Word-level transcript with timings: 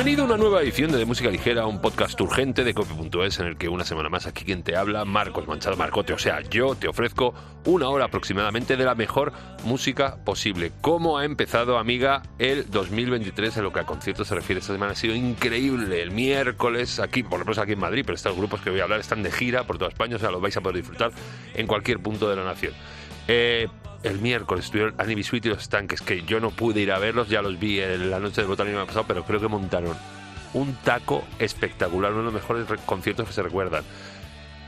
Bienvenido 0.00 0.22
a 0.22 0.26
una 0.28 0.38
nueva 0.38 0.62
edición 0.62 0.90
de, 0.90 0.96
de 0.96 1.04
Música 1.04 1.28
Ligera, 1.28 1.66
un 1.66 1.78
podcast 1.78 2.18
urgente 2.22 2.64
de 2.64 2.72
Cope.es 2.72 3.38
en 3.38 3.48
el 3.48 3.58
que 3.58 3.68
una 3.68 3.84
semana 3.84 4.08
más 4.08 4.26
aquí 4.26 4.46
quien 4.46 4.62
te 4.62 4.74
habla, 4.74 5.04
Marcos 5.04 5.46
Manchado 5.46 5.76
Marcote, 5.76 6.14
o 6.14 6.18
sea, 6.18 6.40
yo 6.40 6.74
te 6.74 6.88
ofrezco 6.88 7.34
una 7.66 7.90
hora 7.90 8.06
aproximadamente 8.06 8.78
de 8.78 8.84
la 8.86 8.94
mejor 8.94 9.34
música 9.64 10.16
posible. 10.24 10.72
¿Cómo 10.80 11.18
ha 11.18 11.26
empezado, 11.26 11.76
amiga, 11.76 12.22
el 12.38 12.70
2023 12.70 13.58
en 13.58 13.62
lo 13.62 13.74
que 13.74 13.80
a 13.80 13.84
conciertos 13.84 14.28
se 14.28 14.34
refiere? 14.34 14.60
Esta 14.60 14.72
semana 14.72 14.92
ha 14.92 14.96
sido 14.96 15.14
increíble. 15.14 16.00
El 16.00 16.12
miércoles, 16.12 16.98
aquí, 16.98 17.22
por 17.22 17.40
lo 17.40 17.44
menos 17.44 17.58
aquí 17.58 17.72
en 17.72 17.80
Madrid, 17.80 18.02
pero 18.06 18.16
estos 18.16 18.34
grupos 18.34 18.62
que 18.62 18.70
voy 18.70 18.80
a 18.80 18.84
hablar 18.84 19.00
están 19.00 19.22
de 19.22 19.30
gira 19.30 19.64
por 19.64 19.76
toda 19.76 19.90
España, 19.90 20.16
o 20.16 20.18
sea, 20.18 20.30
los 20.30 20.40
vais 20.40 20.56
a 20.56 20.62
poder 20.62 20.76
disfrutar 20.76 21.10
en 21.52 21.66
cualquier 21.66 21.98
punto 21.98 22.26
de 22.30 22.36
la 22.36 22.44
nación. 22.44 22.72
Eh, 23.28 23.68
el 24.02 24.18
miércoles 24.18 24.66
estuvieron 24.66 24.94
Annie 24.98 25.22
Sweet 25.22 25.46
y 25.46 25.48
los 25.50 25.68
Tanques, 25.68 26.00
que 26.00 26.22
yo 26.22 26.40
no 26.40 26.50
pude 26.50 26.80
ir 26.80 26.92
a 26.92 26.98
verlos, 26.98 27.28
ya 27.28 27.42
los 27.42 27.58
vi 27.58 27.80
en 27.80 28.10
la 28.10 28.18
noche 28.18 28.40
del 28.40 28.48
botánico 28.48 28.84
pasado, 28.86 29.04
pero 29.06 29.24
creo 29.24 29.40
que 29.40 29.48
montaron 29.48 29.96
un 30.54 30.74
taco 30.76 31.24
espectacular, 31.38 32.12
uno 32.12 32.20
de 32.20 32.32
los 32.32 32.34
mejores 32.34 32.66
conciertos 32.86 33.26
que 33.26 33.32
se 33.32 33.42
recuerdan. 33.42 33.84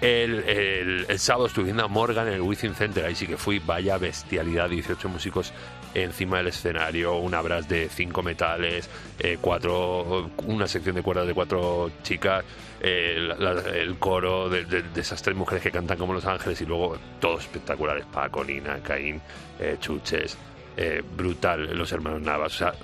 El, 0.00 1.06
sábado 1.18 1.46
estuve 1.46 1.66
viendo 1.66 1.84
a 1.84 1.88
Morgan 1.88 2.26
en 2.26 2.34
el 2.34 2.40
Within 2.40 2.74
Center, 2.74 3.04
ahí 3.04 3.14
sí 3.14 3.26
que 3.28 3.36
fui, 3.36 3.60
vaya 3.60 3.98
bestialidad, 3.98 4.68
18 4.68 5.08
músicos 5.08 5.52
encima 5.94 6.38
del 6.38 6.48
escenario, 6.48 7.14
un 7.18 7.34
abras 7.34 7.68
de 7.68 7.88
cinco 7.88 8.22
metales, 8.22 8.90
eh, 9.20 9.38
cuatro, 9.40 10.30
una 10.46 10.66
sección 10.66 10.96
de 10.96 11.02
cuerdas 11.02 11.28
de 11.28 11.34
cuatro 11.34 11.92
chicas, 12.02 12.44
el 12.82 13.96
coro 13.98 14.48
de, 14.48 14.84
esas 14.96 15.22
tres 15.22 15.36
mujeres 15.36 15.62
que 15.62 15.70
cantan 15.70 15.96
como 15.96 16.12
Los 16.12 16.26
Ángeles 16.26 16.60
y 16.60 16.66
luego 16.66 16.96
todos 17.20 17.42
espectaculares, 17.42 18.04
Paco, 18.06 18.44
Nina, 18.44 18.80
Caín, 18.82 19.20
eh, 19.60 19.76
Chuches, 19.78 20.36
eh, 20.76 21.02
brutal, 21.16 21.76
los 21.76 21.92
hermanos 21.92 22.22
Navas, 22.22 22.54
o 22.54 22.58
sea, 22.58 22.74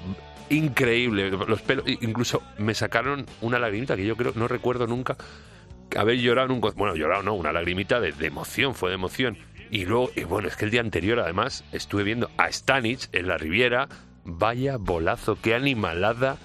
increíble, 0.51 1.31
los 1.31 1.63
pelos, 1.63 1.85
incluso 1.87 2.43
me 2.59 2.75
sacaron 2.75 3.27
una 3.41 3.59
lagrimita 3.59 3.97
que 3.97 4.07
yo 4.07 4.17
creo, 4.17 4.33
no 4.37 4.47
recuerdo 4.47 4.87
nunca 4.87 5.17
haber 5.97 6.19
llorado 6.19 6.47
en 6.47 6.53
un 6.53 6.61
bueno, 6.61 6.95
llorado 6.95 7.23
no, 7.25 7.35
una 7.35 7.53
lagrimita 7.53 7.99
de, 7.99 8.13
de 8.13 8.27
emoción, 8.27 8.75
fue 8.75 8.91
de 8.91 8.95
emoción. 8.95 9.37
Y 9.71 9.85
luego, 9.85 10.11
y 10.15 10.25
bueno, 10.25 10.49
es 10.49 10.57
que 10.57 10.65
el 10.65 10.71
día 10.71 10.81
anterior 10.81 11.19
además 11.19 11.65
estuve 11.73 12.05
viendo 12.05 12.31
a 12.37 12.51
Stanich 12.53 13.09
en 13.13 13.27
la 13.27 13.37
Riviera, 13.37 13.89
vaya 14.25 14.77
bolazo, 14.79 15.39
qué 15.41 15.55
animalada 15.55 16.39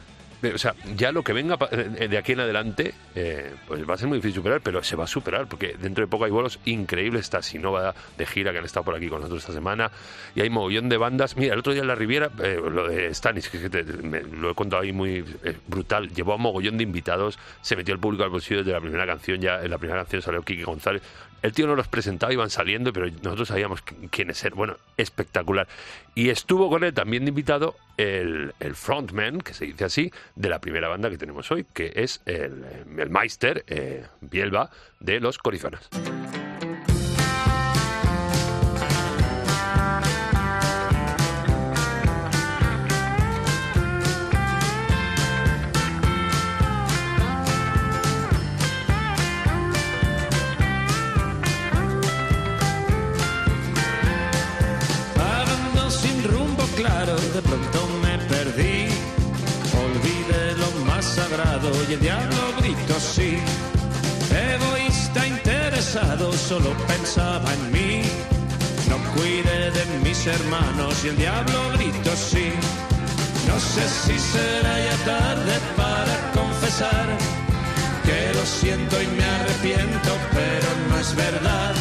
o 0.52 0.58
sea, 0.58 0.76
ya 0.96 1.12
lo 1.12 1.24
que 1.24 1.34
venga 1.34 1.58
eh, 1.72 2.08
de 2.08 2.18
aquí 2.18 2.34
en 2.34 2.42
adelante, 2.42 2.94
eh, 3.16 3.54
pues 3.68 3.88
va 3.88 3.94
a 3.94 3.98
ser 3.98 4.08
muy 4.08 4.18
difícil 4.18 4.36
superar, 4.36 4.62
pero 4.62 4.84
se 4.84 4.96
va 4.96 5.06
a 5.06 5.08
superar, 5.08 5.48
porque 5.48 5.76
dentro 5.80 6.04
de 6.04 6.10
poco 6.10 6.26
hay 6.26 6.32
vuelos 6.32 6.60
increíbles. 6.66 7.22
Está 7.22 7.42
Sinova 7.42 7.94
de 8.18 8.26
gira 8.26 8.52
que 8.52 8.58
han 8.58 8.66
estado 8.66 8.84
por 8.84 8.96
aquí 8.96 9.08
con 9.08 9.20
nosotros 9.20 9.44
esta 9.44 9.54
semana, 9.54 9.92
y 10.36 10.42
hay 10.42 10.50
mogollón 10.50 10.90
de 10.90 10.98
bandas. 10.98 11.38
Mira, 11.38 11.54
el 11.54 11.60
otro 11.60 11.74
día 11.74 11.82
en 11.82 11.88
la 11.88 11.96
Riviera, 11.96 12.30
eh, 12.42 12.60
lo 12.64 12.88
de 12.88 13.14
Stanis, 13.14 13.50
que 13.50 13.86
lo 14.32 14.52
he 14.52 14.56
contado 14.56 14.82
ahí 14.82 14.92
muy 14.92 15.24
brutal, 15.68 16.10
llevó 16.10 16.34
a 16.34 16.38
mogollón 16.38 16.78
de 16.78 16.84
invitados, 16.84 17.40
se 17.62 17.76
metió 17.76 17.94
el 17.94 18.00
público 18.00 18.24
al 18.24 18.30
bolsillo 18.30 18.60
desde 18.60 18.72
la 18.72 18.82
primera 18.82 19.06
canción, 19.06 19.40
ya 19.40 19.62
en 19.62 19.72
la 19.72 19.78
primera 19.78 20.00
canción 20.02 20.22
salió 20.22 20.42
Kiki 20.42 20.64
González. 20.64 21.02
El 21.44 21.52
tío 21.52 21.68
no 21.68 21.76
los 21.76 21.90
presentaba, 21.90 22.32
iban 22.32 22.50
saliendo, 22.50 22.94
pero 22.94 23.08
nosotros 23.22 23.50
sabíamos 23.50 23.82
quiénes 24.10 24.44
eran. 24.46 24.58
Bueno, 24.58 24.78
espectacular. 24.96 25.68
Y 26.16 26.30
estuvo 26.30 26.70
con 26.70 26.86
él 26.86 26.94
también 26.94 27.28
invitado 27.28 27.76
el, 27.98 28.54
el, 28.62 28.76
frontman, 28.76 29.42
que 29.42 29.54
se 29.54 29.66
dice 29.66 29.84
así, 29.84 30.12
de 30.36 30.48
la 30.50 30.60
primera 30.60 30.88
banda 30.88 31.10
que 31.10 31.18
tenemos 31.18 31.52
hoy, 31.52 31.66
que 31.74 31.92
es 31.96 32.22
el, 32.26 32.64
el 32.98 33.10
Meister 33.10 33.66
eh, 33.68 34.06
Bielba 34.22 34.70
de 35.02 35.20
los 35.20 35.38
Corizonas. 35.38 35.90
Gritó 63.04 63.14
sí. 63.14 63.38
Egoísta 64.32 65.28
interesado, 65.28 66.32
solo 66.34 66.72
pensaba 66.88 67.54
en 67.54 67.72
mí. 67.72 68.02
No 68.90 68.98
cuide 69.14 69.72
de 69.72 69.86
mis 70.04 70.26
hermanos 70.26 71.04
y 71.04 71.10
el 71.10 71.18
diablo 71.18 71.72
gritó 71.74 72.16
sí. 72.16 72.52
No 73.48 73.60
sé 73.60 73.88
si 73.88 74.20
será 74.20 74.80
ya 74.80 74.98
tarde 75.06 75.60
para 75.76 76.32
confesar 76.34 77.08
que 78.06 78.34
lo 78.34 78.46
siento 78.46 79.02
y 79.02 79.08
me 79.08 79.24
arrepiento, 79.24 80.12
pero 80.32 80.68
no 80.90 81.00
es 81.00 81.16
verdad. 81.16 81.76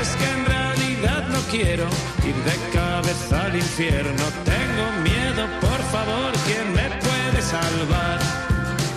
Es 0.00 0.08
que 0.16 0.30
en 0.30 0.46
realidad 0.46 1.28
no 1.28 1.40
quiero 1.50 1.86
ir 2.24 2.36
de 2.48 2.56
cabeza 2.72 3.44
al 3.44 3.56
infierno. 3.56 4.24
Tengo 4.44 4.86
miedo, 5.02 5.46
por 5.60 5.80
favor, 5.92 6.32
¿quién 6.46 6.72
me 6.72 6.88
puede 7.00 7.42
salvar? 7.42 8.53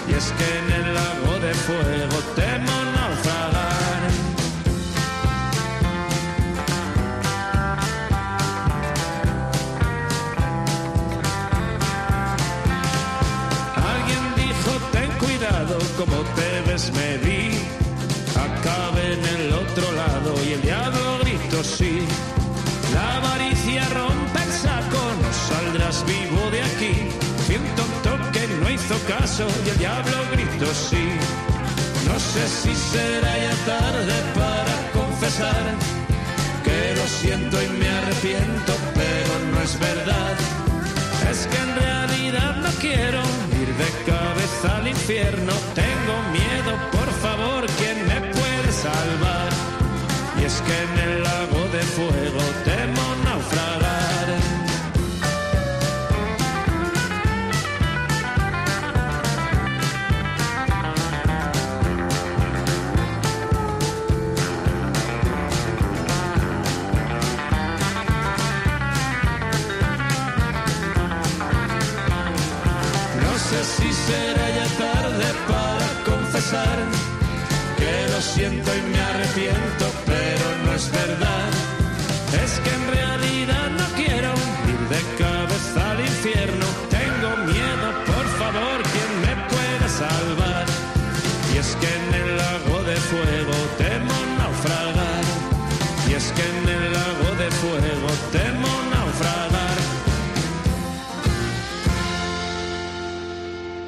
Y 0.10 0.14
es 0.14 0.32
que 0.38 0.58
en 0.60 0.72
el 0.72 0.94
lago 0.94 1.40
de 1.40 1.54
fuego 1.54 2.18
temo 2.36 2.76
naufragar. 2.96 4.04
Alguien 13.76 14.24
dijo, 14.36 14.72
ten 14.92 15.12
cuidado, 15.20 15.78
como 15.98 16.18
te 16.36 16.72
ves 16.72 16.92
y 29.40 29.70
el 29.70 29.78
diablo 29.78 30.18
gritó 30.32 30.66
sí. 30.74 31.10
No 32.08 32.20
sé 32.20 32.48
si 32.48 32.74
será 32.74 33.38
ya 33.38 33.56
tarde 33.68 34.16
para 34.34 34.76
confesar 34.94 35.64
que 36.64 36.96
lo 36.96 37.06
siento 37.06 37.62
y 37.62 37.70
me 37.78 37.88
arrepiento, 37.88 38.74
pero 38.96 39.34
no 39.52 39.62
es 39.62 39.80
verdad. 39.80 40.34
Es 41.30 41.46
que 41.46 41.58
en 41.58 41.76
realidad 41.76 42.56
no 42.56 42.70
quiero 42.82 43.22
ir 43.62 43.70
de 43.84 43.90
cabeza 44.12 44.78
al 44.78 44.88
infierno. 44.88 45.54
Tengo 45.76 46.16
miedo, 46.32 46.72
por 46.92 47.10
favor, 47.22 47.68
¿quién 47.78 48.08
me 48.08 48.20
puede 48.34 48.72
salvar? 48.72 49.50
Y 50.42 50.46
es 50.46 50.62
que 50.66 50.76
en 50.88 51.10
el 51.10 51.24
lago 51.24 51.62
de 51.76 51.84
fuego 51.96 52.42
temo 52.66 52.97
lo 78.18 78.24
siento 78.24 78.72
y 78.76 78.82
me 78.90 79.00
arrepiento, 79.00 79.86
pero 80.08 80.66
no 80.66 80.74
es 80.74 80.92
verdad. 80.92 81.37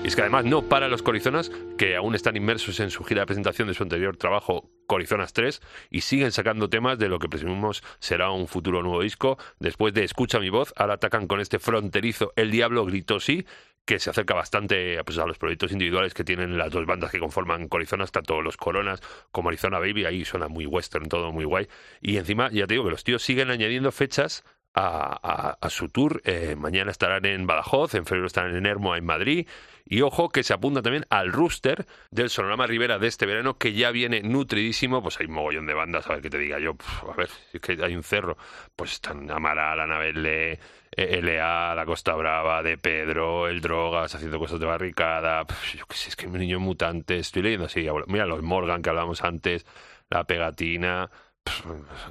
Y 0.02 0.08
es 0.08 0.16
que 0.16 0.22
además 0.22 0.46
no 0.46 0.62
para 0.62 0.88
los 0.88 1.04
Corizonas, 1.04 1.52
que 1.78 1.96
aún 1.98 2.16
están 2.16 2.38
inmersos 2.38 2.80
en 2.80 2.90
su 2.90 3.04
gira 3.04 3.22
de 3.22 3.28
presentación 3.28 3.68
de 3.68 3.74
su 3.74 3.84
anterior 3.84 4.16
trabajo 4.16 4.72
Corizonas 4.88 5.34
3 5.34 5.62
y 5.90 6.02
siguen 6.02 6.32
sacando 6.32 6.70
temas 6.70 6.98
de 6.98 7.10
lo 7.10 7.20
que 7.20 7.28
presumimos 7.28 7.84
será 8.00 8.32
un 8.32 8.48
futuro 8.48 8.82
nuevo 8.82 9.02
disco. 9.02 9.38
Después 9.60 9.94
de 9.94 10.06
Escucha 10.06 10.40
mi 10.40 10.50
voz, 10.50 10.74
ahora 10.78 10.94
atacan 10.96 11.28
con 11.28 11.42
este 11.42 11.60
fronterizo 11.60 12.32
El 12.38 12.50
Diablo 12.50 12.86
gritó 12.86 13.20
sí, 13.20 13.46
que 13.90 14.00
se 14.00 14.10
acerca 14.10 14.36
bastante 14.36 15.04
pues, 15.04 15.18
a 15.18 15.26
los 15.26 15.38
proyectos 15.38 15.72
individuales 15.72 16.14
que 16.14 16.24
tienen 16.24 16.58
las 16.58 16.72
dos 16.72 16.86
bandas 16.86 17.12
que 17.12 17.20
conforman 17.20 17.68
Corizonas, 17.68 18.12
tanto 18.12 18.42
los 18.42 18.56
Coronas 18.56 19.02
como 19.32 19.50
Arizona 19.50 19.80
Baby, 19.80 20.06
ahí 20.06 20.24
suena 20.26 20.48
muy 20.48 20.66
western, 20.66 21.10
todo 21.10 21.32
muy 21.32 21.44
guay. 21.44 21.68
Y 22.00 22.18
encima, 22.18 22.50
ya 22.52 22.68
te 22.68 22.76
digo 22.76 22.86
que 22.86 22.92
los 22.92 23.04
tíos 23.04 23.22
siguen 23.24 23.50
añadiendo 23.50 23.92
fechas 23.92 24.44
a, 24.74 25.70
su 25.70 25.90
tour. 25.90 26.22
Eh, 26.26 26.56
mañana 26.58 26.92
estarán 26.92 27.26
en 27.26 27.48
Badajoz, 27.48 27.96
en 27.96 28.06
febrero 28.06 28.28
estarán 28.28 28.56
en 28.56 28.66
Hermoa, 28.66 28.98
en 28.98 29.06
Madrid. 29.06 29.48
Y 29.86 30.02
ojo 30.02 30.30
que 30.30 30.44
se 30.44 30.54
apunta 30.54 30.84
también 30.84 31.06
al 31.10 31.32
rooster 31.32 31.88
del 32.12 32.30
Sonorama 32.30 32.68
Rivera 32.68 33.00
de 33.00 33.08
este 33.08 33.26
verano, 33.26 33.58
que 33.58 33.74
ya 33.74 33.90
viene 33.90 34.22
nutridísimo. 34.22 35.02
Pues 35.02 35.20
hay 35.20 35.26
un 35.26 35.34
mogollón 35.34 35.66
de 35.66 35.74
bandas, 35.74 36.08
a 36.08 36.14
ver 36.14 36.22
qué 36.22 36.30
te 36.30 36.38
diga 36.38 36.60
yo. 36.60 36.76
a 37.12 37.16
ver, 37.16 37.30
es 37.52 37.60
que 37.60 37.78
hay 37.84 37.96
un 37.96 38.04
cerro. 38.04 38.38
Pues 38.76 38.94
están 38.94 39.30
Amaral, 39.32 39.80
Anabelle, 39.80 40.60
eh, 40.92 41.22
LA, 41.22 41.74
La 41.74 41.86
Costa 41.86 42.14
Brava, 42.14 42.62
De 42.62 42.78
Pedro, 42.78 43.48
El 43.48 43.62
Drogas, 43.62 44.14
haciendo 44.14 44.38
cosas 44.38 44.60
de 44.60 44.68
barricada. 44.68 45.44
yo 45.76 45.86
qué 45.88 45.96
sé, 45.96 46.10
es 46.10 46.16
que 46.16 46.28
mi 46.28 46.38
niño 46.38 46.60
mutante. 46.60 47.18
Estoy 47.18 47.42
leyendo 47.42 47.66
así. 47.66 47.88
Mira, 48.08 48.28
los 48.28 48.44
Morgan 48.44 48.84
que 48.84 48.90
hablábamos 48.92 49.24
antes, 49.24 49.66
La 50.10 50.26
Pegatina, 50.26 51.10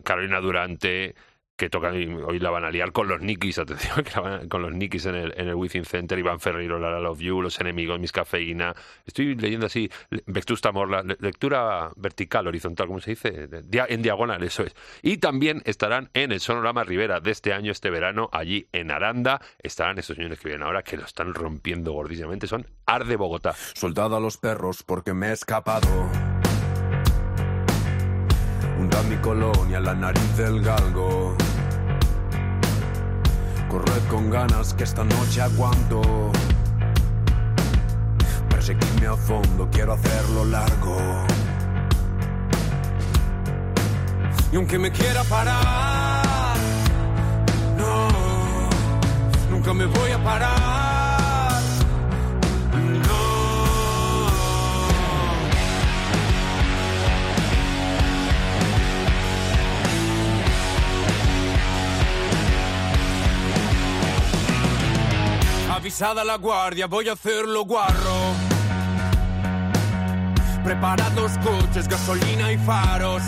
Carolina 0.03 0.41
Durante 0.41 1.15
que 1.59 1.69
tocan 1.69 1.95
hoy 2.25 2.39
la 2.39 2.51
van 2.51 2.65
a 2.65 2.71
liar 2.71 2.93
con 2.93 3.09
los 3.09 3.21
Nikis, 3.21 3.59
atención, 3.59 4.05
con 4.49 4.63
los 4.63 4.73
Nikis 4.73 5.07
en 5.07 5.17
el, 5.17 5.35
en 5.37 5.49
el 5.49 5.57
Within 5.57 5.85
Center, 5.85 6.17
Iván 6.17 6.39
Ferreiro, 6.39 6.79
La 6.79 7.01
Love 7.01 7.19
You, 7.19 7.43
Los 7.43 7.61
Enemigos, 7.61 7.99
Mis 7.99 8.13
Cafeína. 8.13 8.75
Estoy 9.05 9.35
leyendo 9.35 9.67
así, 9.67 9.91
Vetusta 10.27 10.71
Morla, 10.71 11.03
lectura 11.19 11.91
vertical, 11.97 12.47
horizontal, 12.47 12.87
¿cómo 12.87 13.01
se 13.01 13.11
dice? 13.11 13.49
En 13.73 14.03
diagonal, 14.03 14.43
eso 14.45 14.63
es. 14.63 14.75
Y 15.03 15.19
también 15.19 15.61
estarán 15.65 16.11
en 16.15 16.31
el 16.31 16.39
Sonorama 16.39 16.85
Rivera 16.85 17.19
de 17.19 17.33
este 17.33 17.53
año, 17.53 17.73
este 17.73 17.91
verano, 17.91 18.31
allí 18.33 18.69
en 18.73 18.93
Aranda. 18.93 19.41
Estarán 19.61 19.99
estos 19.99 20.15
señores 20.15 20.39
que 20.39 20.49
vienen 20.49 20.65
ahora, 20.65 20.85
que 20.85 20.97
lo 20.97 21.05
están 21.05 21.35
rompiendo 21.35 21.93
gordísimamente, 21.93 22.47
son 22.47 22.69
Arde 22.87 23.17
Bogotá. 23.17 23.55
Soldado 23.75 24.17
a 24.17 24.21
los 24.21 24.37
perros 24.37 24.85
porque 24.85 25.13
me 25.13 25.31
he 25.31 25.33
escapado. 25.33 25.89
Hunda 28.79 29.03
mi 29.03 29.17
colonia, 29.17 29.81
la 29.81 29.95
nariz 29.95 30.37
del 30.37 30.63
galgo. 30.63 31.28
Corred 33.69 34.03
con 34.09 34.31
ganas 34.31 34.73
que 34.73 34.85
esta 34.85 35.05
noche 35.05 35.43
aguanto. 35.43 36.01
Perseguirme 38.49 39.07
a 39.07 39.15
fondo, 39.15 39.69
quiero 39.71 39.93
hacerlo 39.93 40.45
largo. 40.47 40.97
Y 44.51 44.57
aunque 44.57 44.79
me 44.79 44.91
quiera 44.91 45.23
parar, 45.25 46.57
no, 47.77 48.09
nunca 49.51 49.75
me 49.75 49.85
voy 49.85 50.11
a 50.13 50.25
parar. 50.25 50.58
Avisada 66.01 66.23
la 66.23 66.37
guardia, 66.37 66.87
voy 66.87 67.09
a 67.09 67.15
hacerlo 67.15 67.65
guarro. 67.65 68.33
Preparad 70.63 71.11
los 71.15 71.33
coches, 71.39 71.89
gasolina 71.89 72.53
y 72.53 72.59
faros. 72.59 73.21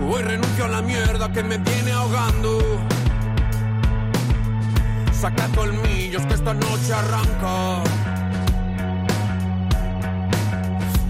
Hoy 0.00 0.22
renuncio 0.22 0.64
a 0.64 0.68
la 0.68 0.80
mierda 0.80 1.30
que 1.30 1.42
me 1.42 1.58
viene 1.58 1.92
ahogando. 1.92 2.80
Saca 5.12 5.48
colmillos 5.48 6.24
que 6.24 6.32
esta 6.32 6.54
noche 6.54 6.94
arranca. 6.94 7.82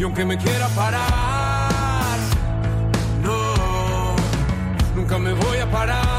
Y 0.00 0.02
aunque 0.02 0.24
me 0.24 0.36
quiera 0.36 0.66
parar, 0.70 2.18
no, 3.22 4.16
nunca 4.96 5.16
me 5.16 5.32
voy 5.32 5.58
a 5.58 5.70
parar. 5.70 6.17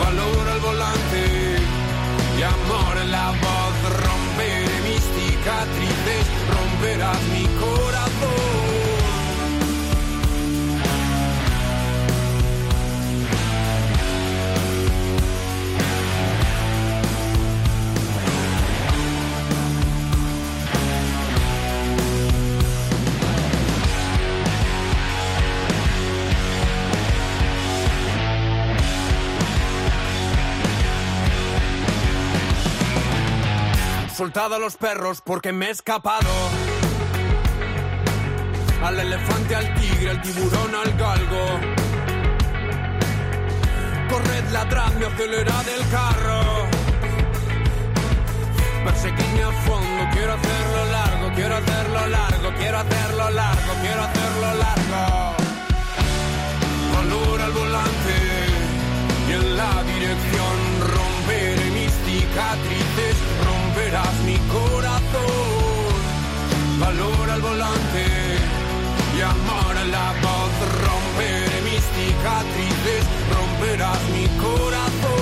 Valor 0.00 0.48
al 0.48 0.60
volante 0.60 1.56
y 2.38 2.42
amor 2.42 2.96
en 3.02 3.10
la 3.10 3.28
voz. 3.30 3.74
Romperé 4.06 4.80
mis 4.88 5.02
cicatrices, 5.16 6.26
romperás 6.56 7.22
mi 7.32 7.44
corazón. 7.60 7.79
Soltado 34.20 34.56
a 34.56 34.58
los 34.58 34.76
perros 34.76 35.22
porque 35.24 35.50
me 35.50 35.68
he 35.68 35.70
escapado. 35.70 36.28
Al 38.84 39.00
elefante, 39.00 39.56
al 39.56 39.74
tigre, 39.76 40.10
al 40.10 40.20
tiburón, 40.20 40.74
al 40.74 40.92
galgo. 40.98 41.46
Corred, 44.10 44.44
ladradme, 44.52 45.06
acelerad 45.06 45.66
el 45.70 45.88
carro. 45.88 46.42
Perseguidme 48.84 49.42
a 49.42 49.52
fondo, 49.64 50.02
quiero 50.12 50.34
hacerlo 50.34 50.84
largo, 50.92 51.34
quiero 51.34 51.56
hacerlo 51.56 52.06
largo, 52.08 52.48
quiero 52.58 52.76
hacerlo 52.76 53.30
largo, 53.30 53.72
quiero 53.80 54.02
hacerlo 54.02 54.48
largo. 54.64 55.36
Valor 56.94 57.40
al 57.40 57.52
volante 57.52 58.16
y 59.28 59.32
en 59.32 59.56
la 59.56 59.82
dirección 59.82 60.56
romperé 60.94 61.70
mis 61.70 61.92
cicatrices 62.04 63.16
romperás 63.90 64.20
mi 64.24 64.36
corazón. 64.48 65.30
Valor 66.78 67.30
al 67.30 67.40
volante 67.42 68.04
y 69.16 69.20
amor 69.20 69.76
a 69.76 69.84
la 69.84 70.12
voz. 70.22 70.52
Romperé 70.86 71.60
mis 71.62 71.82
cicatrices, 71.96 73.04
romperás 73.34 74.00
mi 74.12 74.26
corazón. 74.38 75.19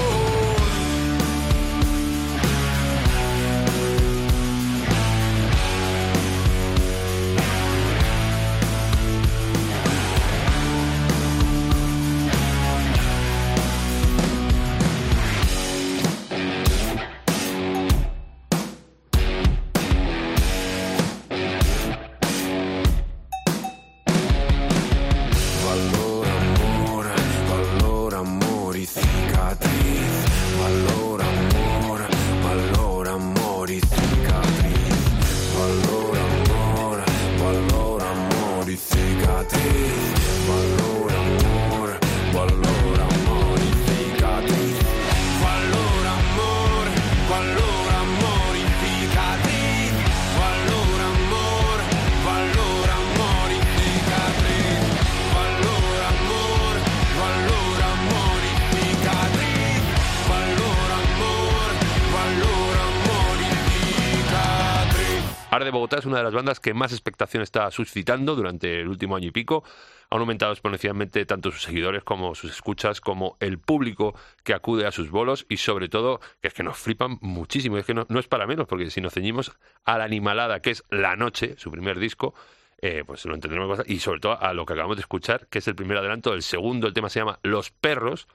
De 65.65 65.71
Bogotá 65.71 65.99
es 65.99 66.07
una 66.07 66.19
de 66.19 66.25
las 66.25 66.35
bandas 66.35 66.61
que 66.61 66.75
más 66.75 66.93
expectación 66.93 67.43
está 67.43 67.71
suscitando 67.71 68.35
durante 68.35 68.81
el 68.81 68.89
último 68.89 69.17
año 69.17 69.29
y 69.29 69.31
pico. 69.31 69.65
Han 70.11 70.21
aumentado 70.21 70.53
exponencialmente 70.53 71.25
tanto 71.27 71.51
sus 71.51 71.63
seguidores 71.63 72.03
como 72.03 72.35
sus 72.35 72.51
escuchas, 72.51 73.01
como 73.01 73.37
el 73.41 73.59
público 73.59 74.15
que 74.43 74.55
acude 74.55 74.87
a 74.87 74.93
sus 74.93 75.11
bolos 75.11 75.47
y 75.49 75.59
sobre 75.59 75.89
todo 75.89 76.21
que 76.41 76.49
es 76.49 76.55
que 76.55 76.63
nos 76.63 76.79
flipan 76.79 77.19
muchísimo. 77.21 77.77
Es 77.79 77.87
que 77.87 77.95
no, 77.95 78.07
es 78.09 78.29
para 78.29 78.47
menos, 78.47 78.67
porque 78.67 78.91
si 78.91 79.01
nos 79.01 79.15
ceñimos 79.15 79.53
a 79.85 79.99
la 79.99 80.05
animalada 80.05 80.61
que 80.61 80.71
es 80.71 80.85
La 80.91 81.17
Noche, 81.17 81.55
su 81.59 81.71
primer 81.71 81.99
disco, 81.99 82.35
eh, 82.81 83.05
pues 83.07 83.25
lo 83.25 83.35
entendremos 83.35 83.81
y 83.87 83.99
sobre 83.99 84.21
todo 84.21 84.41
a 84.41 84.53
lo 84.55 84.65
que 84.65 84.73
acabamos 84.73 84.97
de 84.97 85.03
escuchar, 85.03 85.47
que 85.49 85.59
es 85.59 85.69
el 85.69 85.75
primer 85.75 85.99
adelanto 85.99 86.33
del 86.33 86.43
segundo. 86.43 86.87
El 86.87 86.95
tema 86.95 87.09
se 87.09 87.21
llama 87.21 87.39
Los 87.43 87.71
Perros 87.71 88.29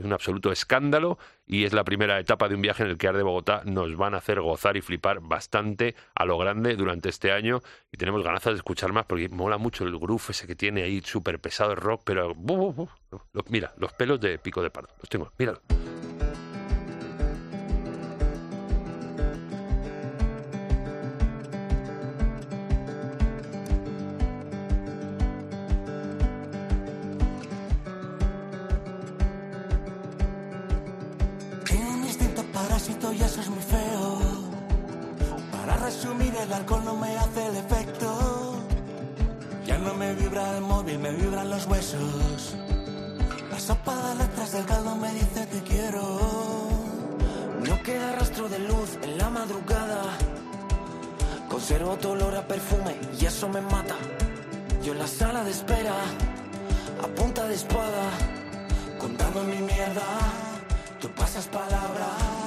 es 0.00 0.06
un 0.06 0.12
absoluto 0.12 0.50
escándalo 0.50 1.18
y 1.46 1.64
es 1.64 1.72
la 1.72 1.84
primera 1.84 2.18
etapa 2.18 2.48
de 2.48 2.54
un 2.54 2.62
viaje 2.62 2.82
en 2.82 2.88
el 2.88 2.98
que 2.98 3.06
Ar 3.06 3.16
de 3.16 3.22
Bogotá 3.22 3.62
nos 3.66 3.94
van 3.96 4.14
a 4.14 4.18
hacer 4.18 4.40
gozar 4.40 4.76
y 4.76 4.80
flipar 4.80 5.20
bastante 5.20 5.94
a 6.14 6.24
lo 6.24 6.38
grande 6.38 6.74
durante 6.74 7.10
este 7.10 7.32
año 7.32 7.60
y 7.92 7.98
tenemos 7.98 8.24
ganas 8.24 8.42
de 8.42 8.52
escuchar 8.54 8.92
más 8.92 9.04
porque 9.04 9.28
mola 9.28 9.58
mucho 9.58 9.84
el 9.84 9.98
groove 9.98 10.30
ese 10.30 10.46
que 10.46 10.56
tiene 10.56 10.82
ahí 10.82 11.02
súper 11.02 11.38
pesado 11.38 11.72
el 11.72 11.76
rock, 11.76 12.02
pero 12.04 12.34
mira, 13.48 13.72
los 13.76 13.92
pelos 13.92 14.20
de 14.20 14.38
pico 14.38 14.62
de 14.62 14.70
pardo, 14.70 14.88
los 14.98 15.08
tengo, 15.08 15.30
míralo. 15.38 15.60
Los 41.60 41.66
huesos. 41.66 42.54
La 43.50 43.58
sopa 43.58 44.14
letras 44.14 44.52
del 44.52 44.64
caldo 44.64 44.94
me 44.96 45.12
dice 45.12 45.46
que 45.50 45.60
quiero. 45.62 46.18
No 47.68 47.82
queda 47.82 48.12
rastro 48.12 48.48
de 48.48 48.58
luz 48.60 48.98
en 49.02 49.18
la 49.18 49.28
madrugada. 49.30 50.02
Conservo 51.48 51.96
tu 51.96 52.10
olor 52.10 52.34
a 52.36 52.46
perfume 52.46 52.96
y 53.18 53.26
eso 53.26 53.48
me 53.48 53.60
mata. 53.60 53.96
Yo 54.82 54.92
en 54.92 54.98
la 54.98 55.06
sala 55.06 55.44
de 55.44 55.50
espera, 55.50 55.94
a 57.02 57.06
punta 57.08 57.46
de 57.46 57.54
espada, 57.54 58.04
contando 58.98 59.42
mi 59.42 59.58
mierda. 59.58 60.08
Tú 61.00 61.08
pasas 61.10 61.46
palabras. 61.48 62.39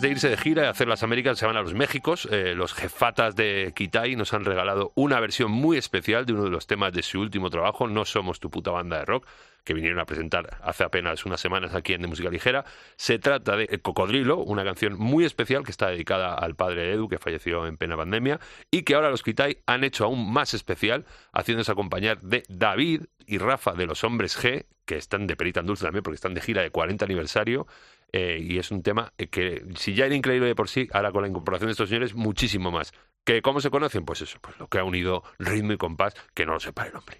De 0.00 0.08
irse 0.08 0.30
de 0.30 0.38
gira 0.38 0.64
y 0.64 0.66
hacer 0.66 0.88
las 0.88 1.02
Américas, 1.02 1.38
se 1.38 1.44
van 1.44 1.58
a 1.58 1.60
los 1.60 1.74
Méxicos. 1.74 2.26
Eh, 2.30 2.54
los 2.56 2.72
jefatas 2.72 3.36
de 3.36 3.74
Kitai 3.76 4.16
nos 4.16 4.32
han 4.32 4.46
regalado 4.46 4.92
una 4.94 5.20
versión 5.20 5.50
muy 5.50 5.76
especial 5.76 6.24
de 6.24 6.32
uno 6.32 6.44
de 6.44 6.50
los 6.50 6.66
temas 6.66 6.94
de 6.94 7.02
su 7.02 7.20
último 7.20 7.50
trabajo, 7.50 7.86
No 7.86 8.06
Somos 8.06 8.40
Tu 8.40 8.48
Puta 8.48 8.70
Banda 8.70 9.00
de 9.00 9.04
Rock, 9.04 9.26
que 9.62 9.74
vinieron 9.74 9.98
a 9.98 10.06
presentar 10.06 10.56
hace 10.62 10.84
apenas 10.84 11.26
unas 11.26 11.38
semanas 11.38 11.74
aquí 11.74 11.92
en 11.92 12.00
De 12.00 12.08
Música 12.08 12.30
Ligera. 12.30 12.64
Se 12.96 13.18
trata 13.18 13.56
de 13.56 13.66
Cocodrilo, 13.80 14.38
una 14.38 14.64
canción 14.64 14.98
muy 14.98 15.26
especial 15.26 15.64
que 15.64 15.70
está 15.70 15.88
dedicada 15.88 16.32
al 16.32 16.54
padre 16.54 16.80
de 16.80 16.92
Edu, 16.94 17.10
que 17.10 17.18
falleció 17.18 17.66
en 17.66 17.76
plena 17.76 17.98
pandemia, 17.98 18.40
y 18.70 18.84
que 18.84 18.94
ahora 18.94 19.10
los 19.10 19.22
Kitai 19.22 19.58
han 19.66 19.84
hecho 19.84 20.06
aún 20.06 20.32
más 20.32 20.54
especial, 20.54 21.04
haciéndose 21.34 21.72
acompañar 21.72 22.22
de 22.22 22.42
David 22.48 23.02
y 23.26 23.36
Rafa 23.36 23.72
de 23.72 23.84
los 23.84 24.02
Hombres 24.02 24.38
G, 24.42 24.64
que 24.90 24.96
están 24.96 25.28
de 25.28 25.36
perita 25.36 25.60
en 25.60 25.66
dulce 25.66 25.84
también, 25.84 26.02
porque 26.02 26.16
están 26.16 26.34
de 26.34 26.40
gira 26.40 26.62
de 26.62 26.70
40 26.70 27.04
aniversario 27.04 27.68
eh, 28.12 28.40
y 28.42 28.58
es 28.58 28.72
un 28.72 28.82
tema 28.82 29.12
que, 29.30 29.62
si 29.76 29.94
ya 29.94 30.06
era 30.06 30.16
increíble 30.16 30.48
de 30.48 30.56
por 30.56 30.68
sí, 30.68 30.88
ahora 30.92 31.12
con 31.12 31.22
la 31.22 31.28
incorporación 31.28 31.68
de 31.68 31.72
estos 31.72 31.88
señores, 31.88 32.16
muchísimo 32.16 32.72
más. 32.72 32.92
¿Que 33.24 33.40
¿Cómo 33.40 33.60
se 33.60 33.70
conocen? 33.70 34.04
Pues 34.04 34.22
eso, 34.22 34.38
pues 34.40 34.58
lo 34.58 34.66
que 34.66 34.80
ha 34.80 34.84
unido 34.84 35.22
ritmo 35.38 35.74
y 35.74 35.76
compás, 35.76 36.14
que 36.34 36.44
no 36.44 36.54
lo 36.54 36.58
sepa 36.58 36.88
el 36.88 36.96
hombre. 36.96 37.18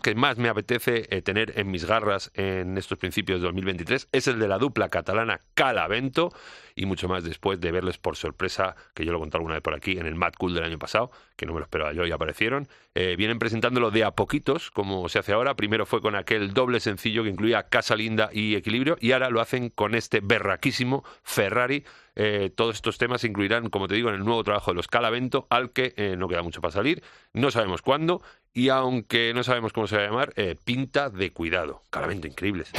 Que 0.00 0.14
más 0.14 0.38
me 0.38 0.48
apetece 0.48 1.06
eh, 1.10 1.22
tener 1.22 1.58
en 1.58 1.70
mis 1.70 1.84
garras 1.84 2.30
en 2.34 2.78
estos 2.78 2.98
principios 2.98 3.40
de 3.40 3.46
2023 3.46 4.08
es 4.12 4.26
el 4.26 4.38
de 4.38 4.48
la 4.48 4.58
dupla 4.58 4.88
catalana 4.88 5.40
Calavento 5.54 6.32
y 6.74 6.86
mucho 6.86 7.08
más 7.08 7.24
después 7.24 7.60
de 7.60 7.70
verles 7.70 7.98
por 7.98 8.16
sorpresa, 8.16 8.76
que 8.94 9.04
yo 9.04 9.12
lo 9.12 9.18
conté 9.18 9.36
alguna 9.36 9.54
vez 9.54 9.62
por 9.62 9.74
aquí, 9.74 9.98
en 9.98 10.06
el 10.06 10.14
Mad 10.14 10.32
Cool 10.38 10.54
del 10.54 10.64
año 10.64 10.78
pasado, 10.78 11.10
que 11.36 11.46
no 11.46 11.52
me 11.52 11.58
lo 11.58 11.64
esperaba 11.64 11.92
yo 11.92 12.06
y 12.06 12.12
aparecieron. 12.12 12.68
Eh, 12.94 13.16
vienen 13.16 13.38
presentándolo 13.38 13.90
de 13.90 14.04
a 14.04 14.12
poquitos, 14.12 14.70
como 14.70 15.08
se 15.08 15.18
hace 15.18 15.32
ahora. 15.32 15.54
Primero 15.54 15.86
fue 15.86 16.00
con 16.00 16.14
aquel 16.14 16.54
doble 16.54 16.80
sencillo 16.80 17.24
que 17.24 17.30
incluía 17.30 17.64
Casa 17.64 17.96
Linda 17.96 18.30
y 18.32 18.54
Equilibrio 18.54 18.96
y 19.00 19.12
ahora 19.12 19.30
lo 19.30 19.40
hacen 19.40 19.68
con 19.68 19.94
este 19.94 20.20
berraquísimo 20.20 21.04
Ferrari. 21.22 21.84
Eh, 22.14 22.50
todos 22.54 22.76
estos 22.76 22.98
temas 22.98 23.22
se 23.22 23.28
incluirán, 23.28 23.70
como 23.70 23.88
te 23.88 23.94
digo, 23.94 24.08
en 24.10 24.16
el 24.16 24.24
nuevo 24.24 24.44
trabajo 24.44 24.70
de 24.70 24.76
los 24.76 24.88
Calavento, 24.88 25.46
al 25.50 25.70
que 25.70 25.94
eh, 25.96 26.16
no 26.16 26.28
queda 26.28 26.42
mucho 26.42 26.60
para 26.60 26.72
salir. 26.72 27.02
No 27.32 27.50
sabemos 27.50 27.82
cuándo 27.82 28.22
y 28.52 28.68
aunque 28.68 29.32
no 29.34 29.42
sabemos 29.42 29.72
cómo 29.72 29.86
se 29.86 29.96
va 29.96 30.02
a 30.02 30.06
llamar, 30.06 30.32
eh, 30.36 30.56
pinta 30.64 31.08
de 31.10 31.32
cuidado. 31.32 31.82
Calavento, 31.90 32.26
increíbles. 32.26 32.72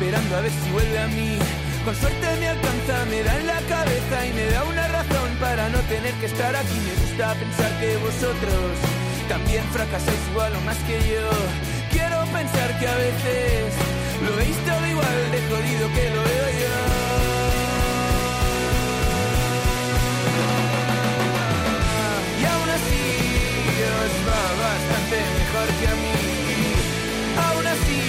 Esperando 0.00 0.36
a 0.36 0.40
ver 0.40 0.50
si 0.50 0.70
vuelve 0.70 0.98
a 0.98 1.06
mí. 1.08 1.38
Con 1.84 1.94
suerte 1.94 2.26
me 2.38 2.48
alcanza, 2.48 3.04
me 3.04 3.22
da 3.22 3.38
en 3.38 3.46
la 3.46 3.60
cabeza 3.68 4.26
y 4.26 4.32
me 4.32 4.46
da 4.46 4.64
una 4.64 4.88
para 5.40 5.68
no 5.70 5.78
tener 5.88 6.12
que 6.20 6.26
estar 6.26 6.54
aquí. 6.54 6.78
Me 6.86 6.94
gusta 7.02 7.34
pensar 7.34 7.80
que 7.80 7.96
vosotros 7.96 8.70
también 9.28 9.64
fracasáis 9.72 10.20
igual 10.30 10.54
o 10.54 10.60
más 10.60 10.76
que 10.86 10.98
yo. 11.12 11.26
Quiero 11.90 12.18
pensar 12.26 12.78
que 12.78 12.86
a 12.86 12.94
veces 12.94 13.72
lo 14.24 14.36
veis 14.36 14.56
todo 14.68 14.86
igual 14.86 15.18
de 15.32 15.40
jodido 15.48 15.84
que 15.96 16.04
lo 16.14 16.22
veo 16.30 16.48
yo. 16.62 16.76
Y 22.40 22.44
aún 22.52 22.70
así 22.78 23.04
os 24.02 24.14
va 24.28 24.42
bastante 24.66 25.18
mejor 25.40 25.68
que 25.78 25.86
a 25.88 25.96
mí. 26.02 26.18
Aún 27.46 27.66
así 27.74 28.00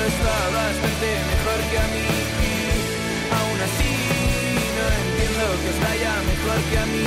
os 0.00 0.14
va 0.24 0.40
bastante 0.58 1.08
mejor 1.30 1.58
que 1.70 1.78
a 1.78 1.86
mí. 1.94 2.08
Aún 3.38 3.58
así 3.68 3.92
no 4.76 4.84
entiendo 5.00 5.44
que 5.60 5.68
os 5.72 5.78
vaya 5.84 6.09
mejor 6.50 6.70
que 6.70 6.78
a 6.78 6.86
mí. 6.86 7.04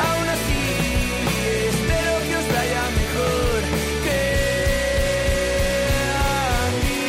Aún 0.00 0.28
así 0.28 0.62
espero 1.68 2.12
que 2.26 2.36
os 2.36 2.46
vaya 2.54 2.82
mejor 3.00 3.60
que 4.04 4.18
a 6.14 6.62
mí. 6.82 7.02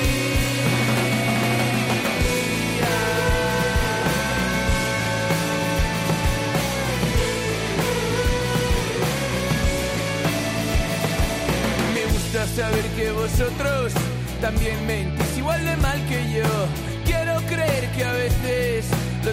Me 11.94 12.04
gusta 12.12 12.42
saber 12.56 12.86
que 12.96 13.12
vosotros 13.12 13.94
también 14.42 14.86
mentís 14.86 15.38
igual 15.38 15.64
de 15.66 15.78
mal 15.78 16.00
que 16.08 16.32
yo. 16.34 16.68
Quiero 17.06 17.42
creer 17.48 17.90
que 17.96 18.04
a 18.04 18.14
veces 18.14 18.35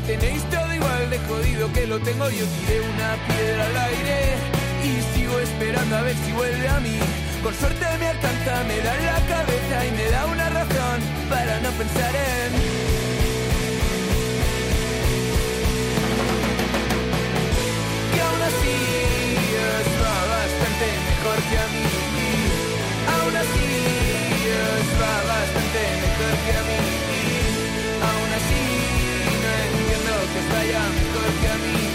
tenéis 0.06 0.42
todo 0.50 0.74
igual 0.74 1.10
de 1.10 1.18
jodido 1.20 1.72
que 1.72 1.86
lo 1.86 1.98
tengo 2.00 2.28
yo. 2.30 2.44
Tiré 2.46 2.80
una 2.80 3.10
piedra 3.26 3.66
al 3.66 3.76
aire 3.76 4.18
y 4.84 5.16
sigo 5.16 5.38
esperando 5.38 5.96
a 5.96 6.02
ver 6.02 6.16
si 6.24 6.32
vuelve 6.32 6.68
a 6.68 6.80
mí. 6.80 6.98
Con 7.42 7.54
suerte 7.54 7.86
me 7.98 8.06
alcanza, 8.08 8.64
me 8.64 8.78
da 8.80 8.94
la 8.96 9.20
cabeza 9.26 9.86
y 9.86 9.90
me 9.92 10.10
da 10.10 10.26
una 10.26 10.48
razón 10.50 10.98
para 11.28 11.60
no 11.60 11.70
pensar 11.70 12.14
en 12.14 12.52
y 18.14 18.18
aún 18.20 18.42
así 18.50 18.76
os 19.70 19.88
va 20.02 20.18
bastante 20.36 20.86
mejor 21.08 21.38
que 21.48 21.56
a 21.58 21.66
mí. 21.74 21.86
Aún 23.14 23.36
así 23.36 23.70
os 24.62 24.86
va 25.00 25.14
bastante 25.34 25.80
mejor 26.02 26.34
que 26.44 26.52
a 26.58 26.62
mí. 26.68 27.21
Aún 30.50 30.58
así 30.58 31.86
no 31.86 31.91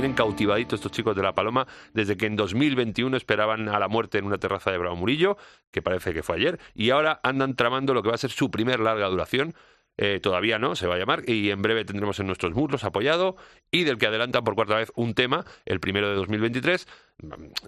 tienen 0.00 0.16
cautivadito 0.16 0.76
estos 0.76 0.92
chicos 0.92 1.14
de 1.14 1.22
La 1.22 1.34
Paloma 1.34 1.66
desde 1.92 2.16
que 2.16 2.24
en 2.24 2.34
2021 2.34 3.18
esperaban 3.18 3.68
a 3.68 3.78
la 3.78 3.86
muerte 3.86 4.16
en 4.16 4.24
una 4.24 4.38
terraza 4.38 4.70
de 4.70 4.78
Bravo 4.78 4.96
Murillo, 4.96 5.36
que 5.70 5.82
parece 5.82 6.14
que 6.14 6.22
fue 6.22 6.36
ayer, 6.36 6.58
y 6.74 6.88
ahora 6.88 7.20
andan 7.22 7.54
tramando 7.54 7.92
lo 7.92 8.02
que 8.02 8.08
va 8.08 8.14
a 8.14 8.18
ser 8.18 8.30
su 8.30 8.50
primer 8.50 8.80
larga 8.80 9.08
duración 9.08 9.54
eh, 9.98 10.18
todavía 10.18 10.58
no, 10.58 10.76
se 10.76 10.86
va 10.86 10.94
a 10.94 10.98
llamar, 10.98 11.28
y 11.28 11.50
en 11.50 11.60
breve 11.60 11.84
tendremos 11.84 12.18
en 12.18 12.26
nuestros 12.26 12.54
muslos 12.54 12.84
apoyado, 12.84 13.36
y 13.70 13.84
del 13.84 13.98
que 13.98 14.06
adelantan 14.06 14.42
por 14.42 14.54
cuarta 14.54 14.76
vez 14.76 14.90
un 14.96 15.12
tema, 15.12 15.44
el 15.66 15.80
primero 15.80 16.08
de 16.08 16.14
2023. 16.14 16.88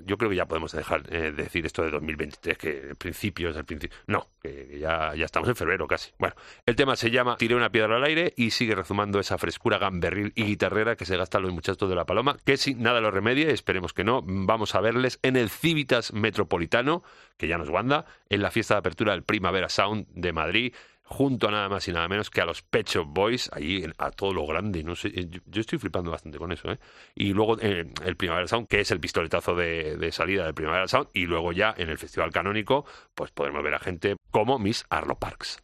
Yo 0.04 0.18
creo 0.18 0.30
que 0.30 0.36
ya 0.36 0.46
podemos 0.46 0.72
dejar 0.72 1.02
de 1.02 1.28
eh, 1.28 1.32
decir 1.32 1.66
esto 1.66 1.82
de 1.82 1.90
2023, 1.90 2.58
que 2.58 2.88
el 2.90 2.96
principio 2.96 3.50
es 3.50 3.56
el 3.56 3.64
principio. 3.64 3.96
No, 4.06 4.28
que 4.42 4.78
ya, 4.78 5.14
ya 5.14 5.24
estamos 5.24 5.48
en 5.48 5.56
febrero 5.56 5.86
casi. 5.86 6.10
Bueno, 6.18 6.34
el 6.66 6.76
tema 6.76 6.96
se 6.96 7.10
llama 7.10 7.36
Tiré 7.36 7.54
una 7.54 7.70
piedra 7.70 7.96
al 7.96 8.04
aire 8.04 8.32
y 8.36 8.50
sigue 8.50 8.74
rezumando 8.74 9.20
esa 9.20 9.38
frescura 9.38 9.78
gamberril 9.78 10.32
y 10.34 10.44
guitarrera 10.44 10.96
que 10.96 11.04
se 11.04 11.16
gastan 11.16 11.42
los 11.42 11.52
muchachos 11.52 11.88
de 11.88 11.96
La 11.96 12.06
Paloma, 12.06 12.36
que 12.44 12.56
si 12.56 12.74
nada 12.74 13.00
lo 13.00 13.10
remedia, 13.10 13.50
esperemos 13.50 13.92
que 13.92 14.04
no, 14.04 14.22
vamos 14.24 14.74
a 14.74 14.80
verles 14.80 15.18
en 15.22 15.36
el 15.36 15.50
Civitas 15.50 16.12
Metropolitano, 16.12 17.02
que 17.36 17.48
ya 17.48 17.58
nos 17.58 17.70
guanda, 17.70 18.06
en 18.28 18.42
la 18.42 18.50
fiesta 18.50 18.74
de 18.74 18.78
apertura 18.78 19.12
del 19.12 19.22
Primavera 19.22 19.68
Sound 19.68 20.06
de 20.14 20.32
Madrid 20.32 20.74
junto 21.04 21.48
a 21.48 21.50
nada 21.50 21.68
más 21.68 21.86
y 21.88 21.92
nada 21.92 22.08
menos 22.08 22.30
que 22.30 22.40
a 22.40 22.44
los 22.44 22.62
Pet 22.62 22.88
Shop 22.88 23.06
Boys, 23.06 23.50
allí 23.52 23.84
a 23.98 24.10
todo 24.10 24.32
lo 24.32 24.46
grande. 24.46 24.82
No 24.82 24.96
sé, 24.96 25.08
eh, 25.08 25.28
yo, 25.46 25.60
estoy 25.60 25.78
flipando 25.78 26.10
bastante 26.10 26.38
con 26.38 26.52
eso. 26.52 26.70
¿eh? 26.70 26.78
Y 27.14 27.32
luego 27.32 27.58
eh, 27.60 27.86
el 28.04 28.16
Primavera 28.16 28.48
Sound, 28.48 28.68
que 28.68 28.80
es 28.80 28.90
el 28.90 29.00
pistoletazo 29.00 29.54
de, 29.54 29.96
de, 29.96 30.12
salida 30.12 30.44
del 30.44 30.54
Primavera 30.54 30.88
Sound, 30.88 31.08
y 31.12 31.26
luego 31.26 31.52
ya 31.52 31.74
en 31.76 31.88
el 31.88 31.98
Festival 31.98 32.30
Canónico, 32.30 32.86
pues 33.14 33.30
podremos 33.30 33.62
ver 33.62 33.74
a 33.74 33.78
gente 33.78 34.16
como 34.30 34.58
Miss 34.58 34.84
Arlo 34.88 35.18
Parks. 35.18 35.62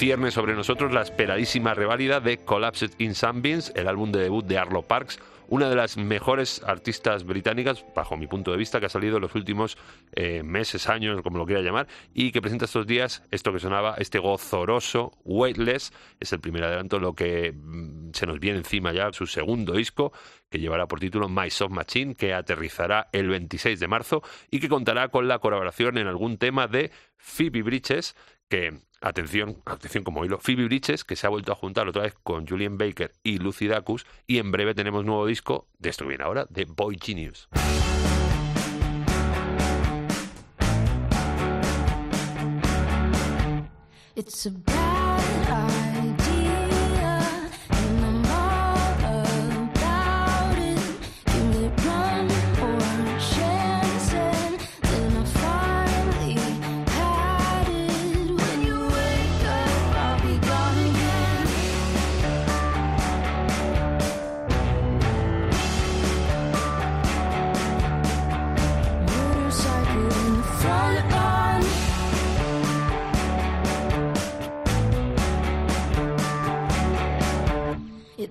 Cierne 0.00 0.30
sobre 0.30 0.54
nosotros 0.54 0.94
la 0.94 1.02
esperadísima 1.02 1.74
reválida 1.74 2.20
de 2.20 2.38
Collapsed 2.38 2.92
in 2.96 3.14
Sunbeams, 3.14 3.70
el 3.76 3.86
álbum 3.86 4.10
de 4.10 4.20
debut 4.20 4.46
de 4.46 4.56
Arlo 4.56 4.80
Parks, 4.80 5.20
una 5.46 5.68
de 5.68 5.76
las 5.76 5.98
mejores 5.98 6.62
artistas 6.64 7.24
británicas, 7.24 7.84
bajo 7.94 8.16
mi 8.16 8.26
punto 8.26 8.50
de 8.50 8.56
vista, 8.56 8.80
que 8.80 8.86
ha 8.86 8.88
salido 8.88 9.16
en 9.16 9.20
los 9.20 9.34
últimos 9.34 9.76
eh, 10.12 10.42
meses, 10.42 10.88
años, 10.88 11.20
como 11.20 11.36
lo 11.36 11.44
quiera 11.44 11.60
llamar, 11.60 11.86
y 12.14 12.32
que 12.32 12.40
presenta 12.40 12.64
estos 12.64 12.86
días 12.86 13.24
esto 13.30 13.52
que 13.52 13.58
sonaba, 13.58 13.94
este 13.98 14.18
gozoroso 14.18 15.12
Weightless, 15.24 15.92
es 16.18 16.32
el 16.32 16.40
primer 16.40 16.64
adelanto, 16.64 16.98
lo 16.98 17.12
que 17.12 17.52
mm, 17.52 18.12
se 18.14 18.24
nos 18.24 18.40
viene 18.40 18.56
encima 18.56 18.94
ya, 18.94 19.12
su 19.12 19.26
segundo 19.26 19.74
disco, 19.74 20.14
que 20.48 20.60
llevará 20.60 20.88
por 20.88 20.98
título 20.98 21.28
My 21.28 21.50
Soft 21.50 21.72
Machine, 21.72 22.14
que 22.14 22.32
aterrizará 22.32 23.10
el 23.12 23.28
26 23.28 23.78
de 23.78 23.86
marzo 23.86 24.22
y 24.50 24.60
que 24.60 24.70
contará 24.70 25.08
con 25.08 25.28
la 25.28 25.40
colaboración 25.40 25.98
en 25.98 26.06
algún 26.06 26.38
tema 26.38 26.68
de 26.68 26.90
Phoebe 27.18 27.60
Bridges, 27.60 28.16
que 28.48 28.80
atención, 29.00 29.62
atención 29.64 30.04
como 30.04 30.24
hilo, 30.24 30.38
Phoebe 30.38 30.64
Bridges, 30.64 31.04
que 31.04 31.16
se 31.16 31.26
ha 31.26 31.30
vuelto 31.30 31.52
a 31.52 31.54
juntar 31.54 31.88
otra 31.88 32.02
vez 32.02 32.14
con 32.22 32.46
Julian 32.46 32.78
Baker 32.78 33.12
y 33.22 33.38
Lucy 33.38 33.66
Dacus, 33.66 34.06
y 34.26 34.38
en 34.38 34.50
breve 34.50 34.74
tenemos 34.74 35.04
nuevo 35.04 35.26
disco, 35.26 35.66
de 35.78 35.90
esto 35.90 36.06
viene 36.06 36.24
ahora, 36.24 36.46
de 36.50 36.64
Boy 36.64 36.98
Genius. 37.00 37.48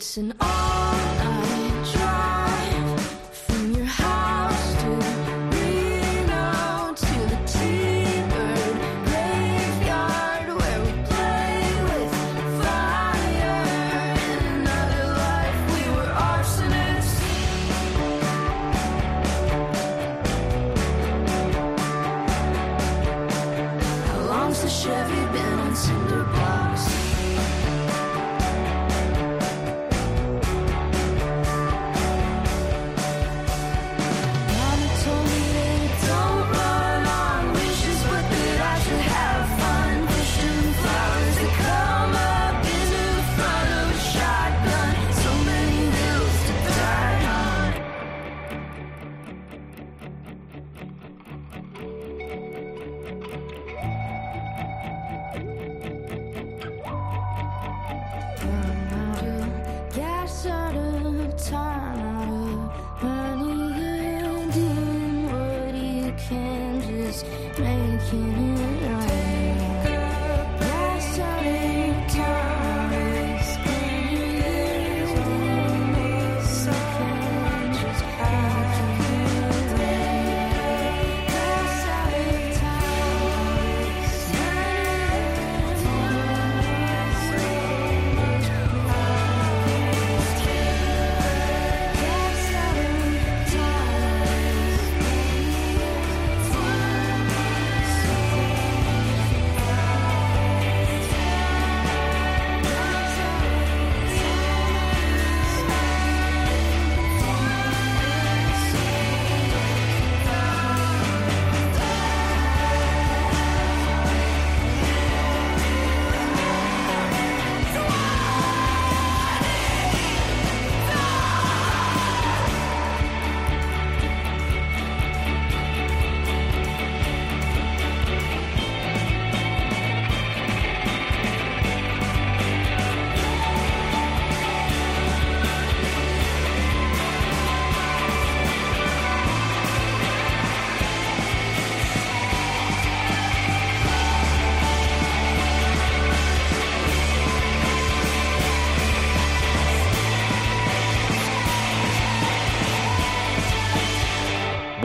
It's 0.09 0.17
an 0.17 0.33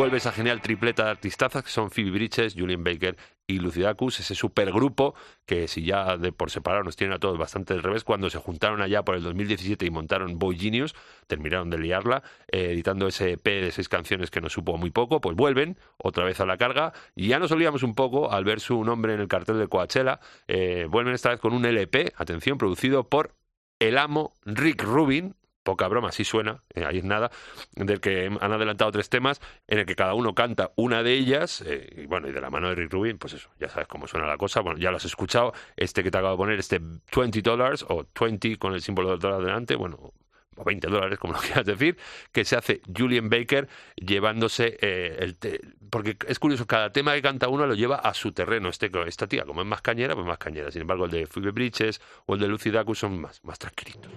Vuelve 0.05 0.19
esa 0.19 0.33
genial 0.33 0.61
tripleta 0.61 1.05
de 1.05 1.13
artistazas 1.13 1.65
que 1.65 1.71
son 1.71 1.91
Phoebe 1.91 2.11
Bridges, 2.11 2.53
Julian 2.55 2.85
Baker 2.85 3.17
y 3.47 3.59
Lucy 3.59 3.81
Dacus, 3.81 4.21
ese 4.21 4.35
supergrupo 4.35 5.15
que 5.47 5.67
si 5.67 5.83
ya 5.83 6.19
de 6.19 6.31
por 6.31 6.51
separado 6.51 6.85
nos 6.85 6.95
tienen 6.95 7.17
a 7.17 7.19
todos 7.19 7.39
bastante 7.39 7.73
del 7.73 7.83
revés, 7.83 8.05
cuando 8.05 8.29
se 8.29 8.37
juntaron 8.37 8.83
allá 8.83 9.03
por 9.03 9.15
el 9.15 9.23
2017 9.23 9.87
y 9.87 9.91
montaron 9.91 10.39
Boy 10.39 10.59
Genius, 10.59 10.95
terminaron 11.27 11.71
de 11.71 11.79
liarla, 11.79 12.23
eh, 12.53 12.73
editando 12.73 13.07
ese 13.07 13.33
EP 13.33 13.45
de 13.47 13.73
seis 13.73 13.89
canciones 13.89 14.31
que 14.31 14.43
nos 14.43 14.53
supo 14.53 14.77
muy 14.77 14.91
poco, 14.91 15.23
pues 15.23 15.39
vuelven 15.39 15.79
otra 15.97 16.27
vez 16.27 16.39
a 16.39 16.45
la 16.45 16.59
carga 16.59 16.93
y 17.17 17.29
ya 17.29 17.39
nos 17.39 17.51
olvidamos 17.51 17.83
un 17.83 17.95
poco 17.95 18.31
al 18.31 18.45
ver 18.45 18.61
su 18.61 18.85
nombre 18.85 19.15
en 19.15 19.21
el 19.21 19.29
cartel 19.29 19.59
de 19.59 19.69
Coachella, 19.69 20.21
eh, 20.49 20.87
vuelven 20.91 21.15
esta 21.15 21.31
vez 21.31 21.41
con 21.41 21.55
un 21.55 21.65
LP, 21.65 22.13
atención, 22.19 22.59
producido 22.59 23.09
por 23.09 23.35
el 23.79 23.97
amo 23.97 24.35
Rick 24.45 24.83
Rubin, 24.83 25.35
poca 25.65 25.89
broma, 25.89 26.11
así 26.11 26.23
suena, 26.25 26.63
eh, 26.75 26.85
ahí 26.85 26.99
es 26.99 27.05
nada, 27.05 27.31
del 27.73 28.01
que 28.01 28.27
han 28.27 28.53
adelantado 28.53 28.93
tres 28.93 29.09
temas, 29.09 29.41
en 29.67 29.81
el 29.81 29.87
que 29.87 29.97
cada 29.97 30.15
uno 30.15 30.35
canta 30.35 30.71
una 30.77 31.03
de 31.03 31.15
ellas, 31.15 31.63
eh, 31.67 32.03
y 32.05 32.07
bueno, 32.07 32.29
y 32.29 32.33
de 32.33 32.41
la 32.41 32.51
mano 32.51 32.69
de 32.69 32.77
Rick 32.77 32.93
Rubin, 32.93 33.19
pues 33.19 33.33
eso, 33.33 33.51
ya 33.59 33.69
sabes 33.69 33.89
cómo 33.89 34.07
suena 34.07 34.27
la 34.29 34.37
cosa, 34.37 34.61
bueno, 34.61 34.79
ya 34.79 34.91
lo 34.93 34.99
has 34.99 35.05
escuchado, 35.05 35.53
este 35.77 36.05
que 36.05 36.11
te 36.13 36.19
acabo 36.19 36.35
de 36.35 36.39
poner, 36.39 36.59
este 36.61 36.81
20 37.17 37.41
dólares, 37.43 37.85
o 37.89 38.07
20 38.21 38.57
con 38.59 38.75
el 38.75 38.83
símbolo 38.83 39.11
del 39.11 39.19
dólar 39.19 39.41
delante, 39.41 39.75
bueno, 39.75 40.13
o 40.57 40.63
20 40.65 40.87
dólares, 40.87 41.19
como 41.19 41.33
lo 41.33 41.39
quieras 41.41 41.65
decir, 41.67 41.97
que 42.31 42.45
se 42.45 42.57
hace 42.57 42.81
Julian 42.97 43.29
Baker 43.29 43.67
llevándose 43.97 44.77
eh, 44.81 45.17
el... 45.19 45.37
te- 45.37 45.61
porque 45.91 46.17
es 46.29 46.39
curioso, 46.39 46.67
cada 46.67 46.91
tema 46.93 47.15
que 47.15 47.23
canta 47.23 47.49
uno 47.49 47.67
lo 47.67 47.75
lleva 47.75 47.97
a 47.97 48.15
su 48.15 48.33
terreno. 48.33 48.69
Este, 48.69 48.91
esta 49.07 49.27
tía, 49.29 49.45
como 49.45 49.61
es 49.63 49.67
más 49.67 49.81
cañera, 49.81 50.15
pues 50.15 50.27
más 50.27 50.39
cañera. 50.39 50.71
Sin 50.73 50.81
embargo, 50.83 51.05
el 51.05 51.11
de 51.13 51.27
Phoebe 51.27 51.53
Bridges 51.53 52.01
o 52.27 52.35
el 52.35 52.41
de 52.41 52.49
Lucy 52.49 52.71
Dacus 52.71 52.99
son 52.99 53.21
más, 53.21 53.43
más 53.45 53.59
tranquilitos. 53.61 54.11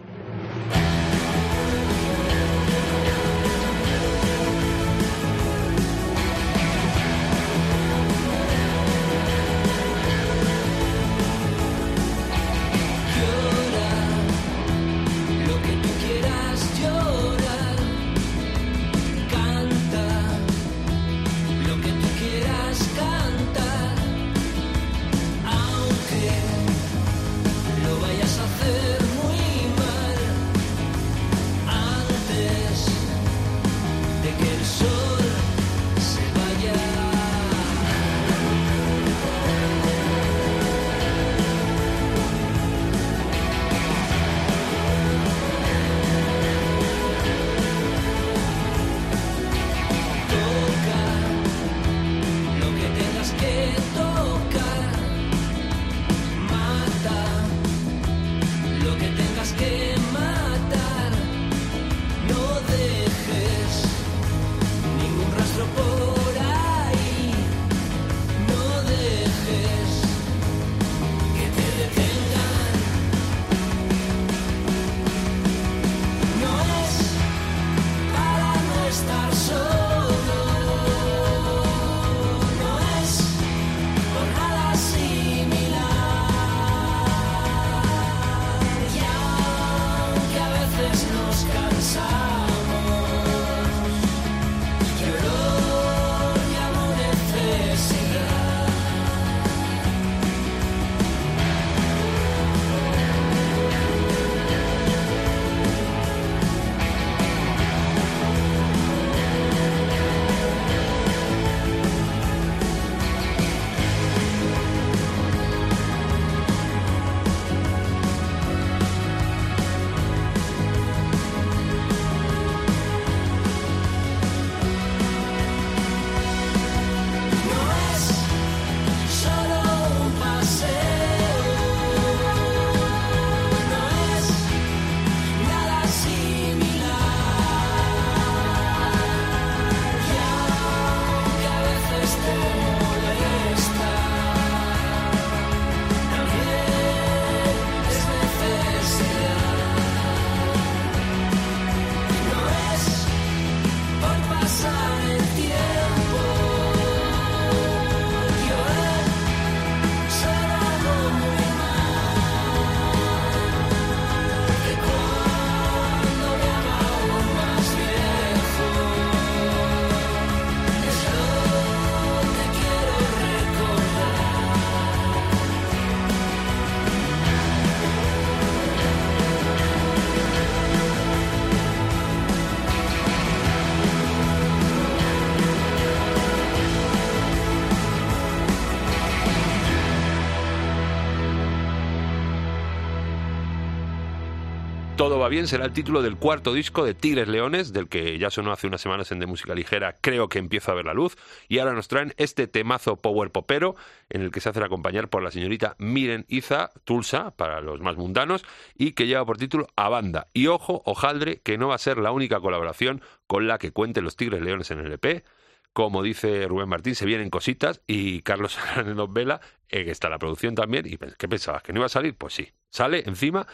Va 195.27 195.29
bien 195.29 195.47
será 195.49 195.65
el 195.65 195.73
título 195.73 196.01
del 196.01 196.15
cuarto 196.15 196.53
disco 196.53 196.85
de 196.85 196.93
Tigres 196.93 197.27
Leones, 197.27 197.73
del 197.73 197.89
que 197.89 198.17
ya 198.17 198.29
sonó 198.29 198.53
hace 198.53 198.65
unas 198.65 198.79
semanas 198.79 199.11
en 199.11 199.19
De 199.19 199.25
Música 199.25 199.53
Ligera, 199.53 199.97
creo 199.99 200.29
que 200.29 200.39
empieza 200.39 200.71
a 200.71 200.75
ver 200.75 200.85
la 200.85 200.93
luz, 200.93 201.17
y 201.49 201.59
ahora 201.59 201.73
nos 201.73 201.89
traen 201.89 202.13
este 202.15 202.47
temazo 202.47 202.95
power 202.95 203.29
popero, 203.29 203.75
en 204.09 204.21
el 204.21 204.31
que 204.31 204.39
se 204.39 204.47
hacen 204.47 204.63
acompañar 204.63 205.09
por 205.09 205.21
la 205.21 205.29
señorita 205.29 205.75
Miren 205.79 206.23
Iza, 206.29 206.71
Tulsa, 206.85 207.31
para 207.31 207.59
los 207.59 207.81
más 207.81 207.97
mundanos, 207.97 208.45
y 208.73 208.93
que 208.93 209.05
lleva 209.05 209.25
por 209.25 209.37
título 209.37 209.67
A 209.75 209.89
Banda. 209.89 210.27
Y 210.33 210.47
ojo, 210.47 210.81
ojaldre, 210.85 211.41
que 211.41 211.57
no 211.57 211.67
va 211.67 211.75
a 211.75 211.79
ser 211.79 211.97
la 211.97 212.13
única 212.13 212.39
colaboración 212.39 213.01
con 213.27 213.47
la 213.47 213.57
que 213.57 213.71
cuenten 213.71 214.05
los 214.05 214.15
Tigres 214.15 214.41
Leones 214.41 214.71
en 214.71 214.79
el 214.79 214.93
EP, 214.93 215.25
como 215.73 216.03
dice 216.03 216.47
Rubén 216.47 216.69
Martín, 216.69 216.95
se 216.95 217.05
vienen 217.05 217.29
cositas 217.29 217.81
y 217.85 218.21
Carlos 218.21 218.57
nos 218.95 219.11
vela, 219.11 219.41
eh, 219.67 219.83
que 219.83 219.91
está 219.91 220.07
la 220.07 220.19
producción 220.19 220.55
también. 220.55 220.85
¿Y 220.87 220.97
qué 220.97 221.27
pensabas? 221.27 221.63
¿Que 221.63 221.73
no 221.73 221.79
iba 221.79 221.87
a 221.87 221.89
salir? 221.89 222.15
Pues 222.15 222.33
sí, 222.33 222.49
sale 222.69 223.03
encima 223.05 223.45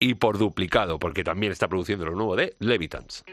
y 0.00 0.14
por 0.14 0.38
duplicado, 0.38 0.98
porque 0.98 1.24
también 1.24 1.52
está 1.52 1.68
produciendo 1.68 2.06
lo 2.06 2.12
nuevo 2.12 2.36
de 2.36 2.54
Levitans. 2.58 3.24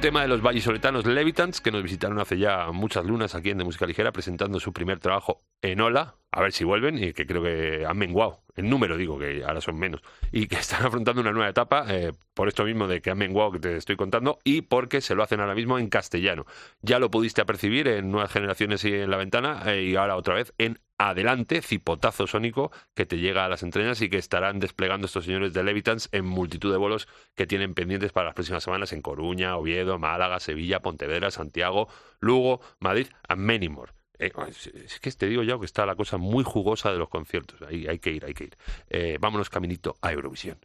Tema 0.00 0.22
de 0.22 0.28
los 0.28 0.40
vallisoletanos 0.40 1.04
Levitans, 1.04 1.60
que 1.60 1.70
nos 1.70 1.82
visitaron 1.82 2.18
hace 2.20 2.38
ya 2.38 2.72
muchas 2.72 3.04
lunas 3.04 3.34
aquí 3.34 3.50
en 3.50 3.58
De 3.58 3.64
Música 3.64 3.86
Ligera, 3.86 4.12
presentando 4.12 4.58
su 4.58 4.72
primer 4.72 4.98
trabajo 4.98 5.42
en 5.60 5.80
Ola. 5.82 6.14
A 6.32 6.40
ver 6.40 6.52
si 6.52 6.64
vuelven, 6.64 6.96
y 6.96 7.12
que 7.12 7.26
creo 7.26 7.42
que 7.42 7.84
han 7.86 7.98
menguado. 7.98 8.40
El 8.56 8.70
número, 8.70 8.96
digo, 8.96 9.18
que 9.18 9.44
ahora 9.44 9.60
son 9.60 9.78
menos. 9.78 10.00
Y 10.32 10.46
que 10.46 10.56
están 10.60 10.86
afrontando 10.86 11.20
una 11.20 11.32
nueva 11.32 11.50
etapa, 11.50 11.84
eh, 11.88 12.12
por 12.32 12.48
esto 12.48 12.64
mismo 12.64 12.88
de 12.88 13.02
que 13.02 13.10
han 13.10 13.18
menguado, 13.18 13.52
que 13.52 13.58
te 13.58 13.76
estoy 13.76 13.96
contando, 13.96 14.38
y 14.42 14.62
porque 14.62 15.02
se 15.02 15.14
lo 15.14 15.22
hacen 15.22 15.40
ahora 15.40 15.54
mismo 15.54 15.78
en 15.78 15.90
castellano. 15.90 16.46
Ya 16.80 16.98
lo 16.98 17.10
pudiste 17.10 17.42
apercibir 17.42 17.86
en 17.86 18.10
Nuevas 18.10 18.32
Generaciones 18.32 18.82
y 18.84 18.94
en 18.94 19.10
La 19.10 19.18
Ventana, 19.18 19.62
eh, 19.66 19.82
y 19.82 19.96
ahora 19.96 20.16
otra 20.16 20.34
vez 20.34 20.54
en 20.56 20.78
Adelante, 21.02 21.62
cipotazo 21.62 22.26
sónico 22.26 22.70
que 22.94 23.06
te 23.06 23.16
llega 23.16 23.46
a 23.46 23.48
las 23.48 23.62
entrañas 23.62 24.02
y 24.02 24.10
que 24.10 24.18
estarán 24.18 24.58
desplegando 24.58 25.06
estos 25.06 25.24
señores 25.24 25.54
de 25.54 25.64
Levitans 25.64 26.10
en 26.12 26.26
multitud 26.26 26.70
de 26.70 26.76
vuelos 26.76 27.08
que 27.34 27.46
tienen 27.46 27.72
pendientes 27.72 28.12
para 28.12 28.26
las 28.26 28.34
próximas 28.34 28.62
semanas 28.62 28.92
en 28.92 29.00
Coruña, 29.00 29.56
Oviedo, 29.56 29.98
Málaga, 29.98 30.40
Sevilla, 30.40 30.80
Pontevedra, 30.80 31.30
Santiago, 31.30 31.88
Lugo, 32.18 32.60
Madrid, 32.80 33.06
and 33.28 33.40
many 33.40 33.70
more. 33.70 33.92
Eh, 34.18 34.30
es 34.46 34.66
es 34.66 35.00
que 35.00 35.10
te 35.12 35.26
digo 35.26 35.42
ya 35.42 35.58
que 35.58 35.64
está 35.64 35.86
la 35.86 35.96
cosa 35.96 36.18
muy 36.18 36.44
jugosa 36.44 36.92
de 36.92 36.98
los 36.98 37.08
conciertos. 37.08 37.62
Ahí 37.62 37.86
hay 37.86 37.98
que 37.98 38.10
ir, 38.10 38.26
hay 38.26 38.34
que 38.34 38.44
ir. 38.44 38.56
Eh, 38.90 39.16
vámonos 39.18 39.48
caminito 39.48 39.96
a 40.02 40.12
Eurovisión. 40.12 40.58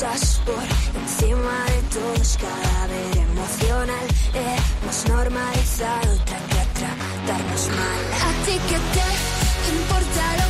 Pasas 0.00 0.40
por 0.44 0.62
encima 1.00 1.64
de 1.70 1.82
todos, 1.94 2.36
cadáver 2.36 3.16
emocional. 3.16 4.06
Hemos 4.34 5.08
normalizado 5.08 6.16
tra- 6.26 6.46
tra- 6.50 6.72
tratarnos 6.74 7.68
mal. 7.68 8.00
A 8.28 8.44
ti 8.44 8.58
que 8.68 8.78
te 8.94 9.08
importa 9.72 10.22
lo 10.36 10.45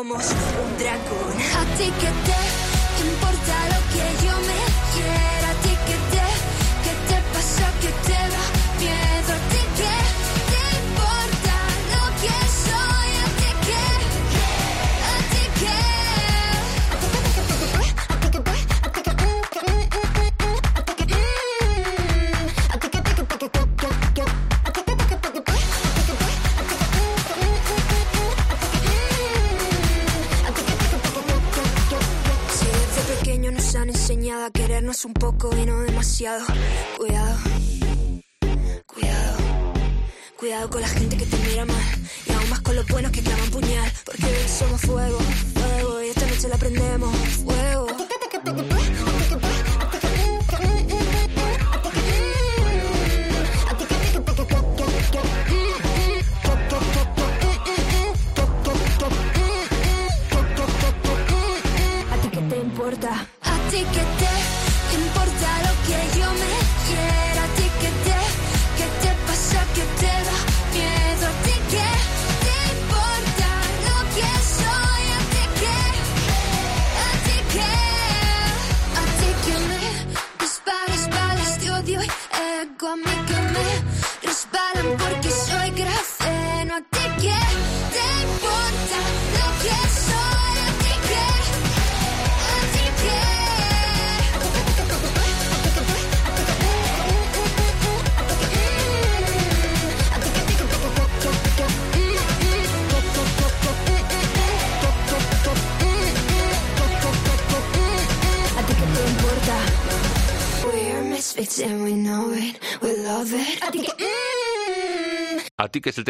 somos 0.00 0.24
un 0.24 0.78
dragón. 0.78 1.30
A 1.58 1.76
ti 1.76 1.92
que 2.00 2.08
te 2.24 2.39
un 35.04 35.14
poco 35.14 35.50
y 35.56 35.66
no 35.66 35.80
demasiado. 35.80 36.44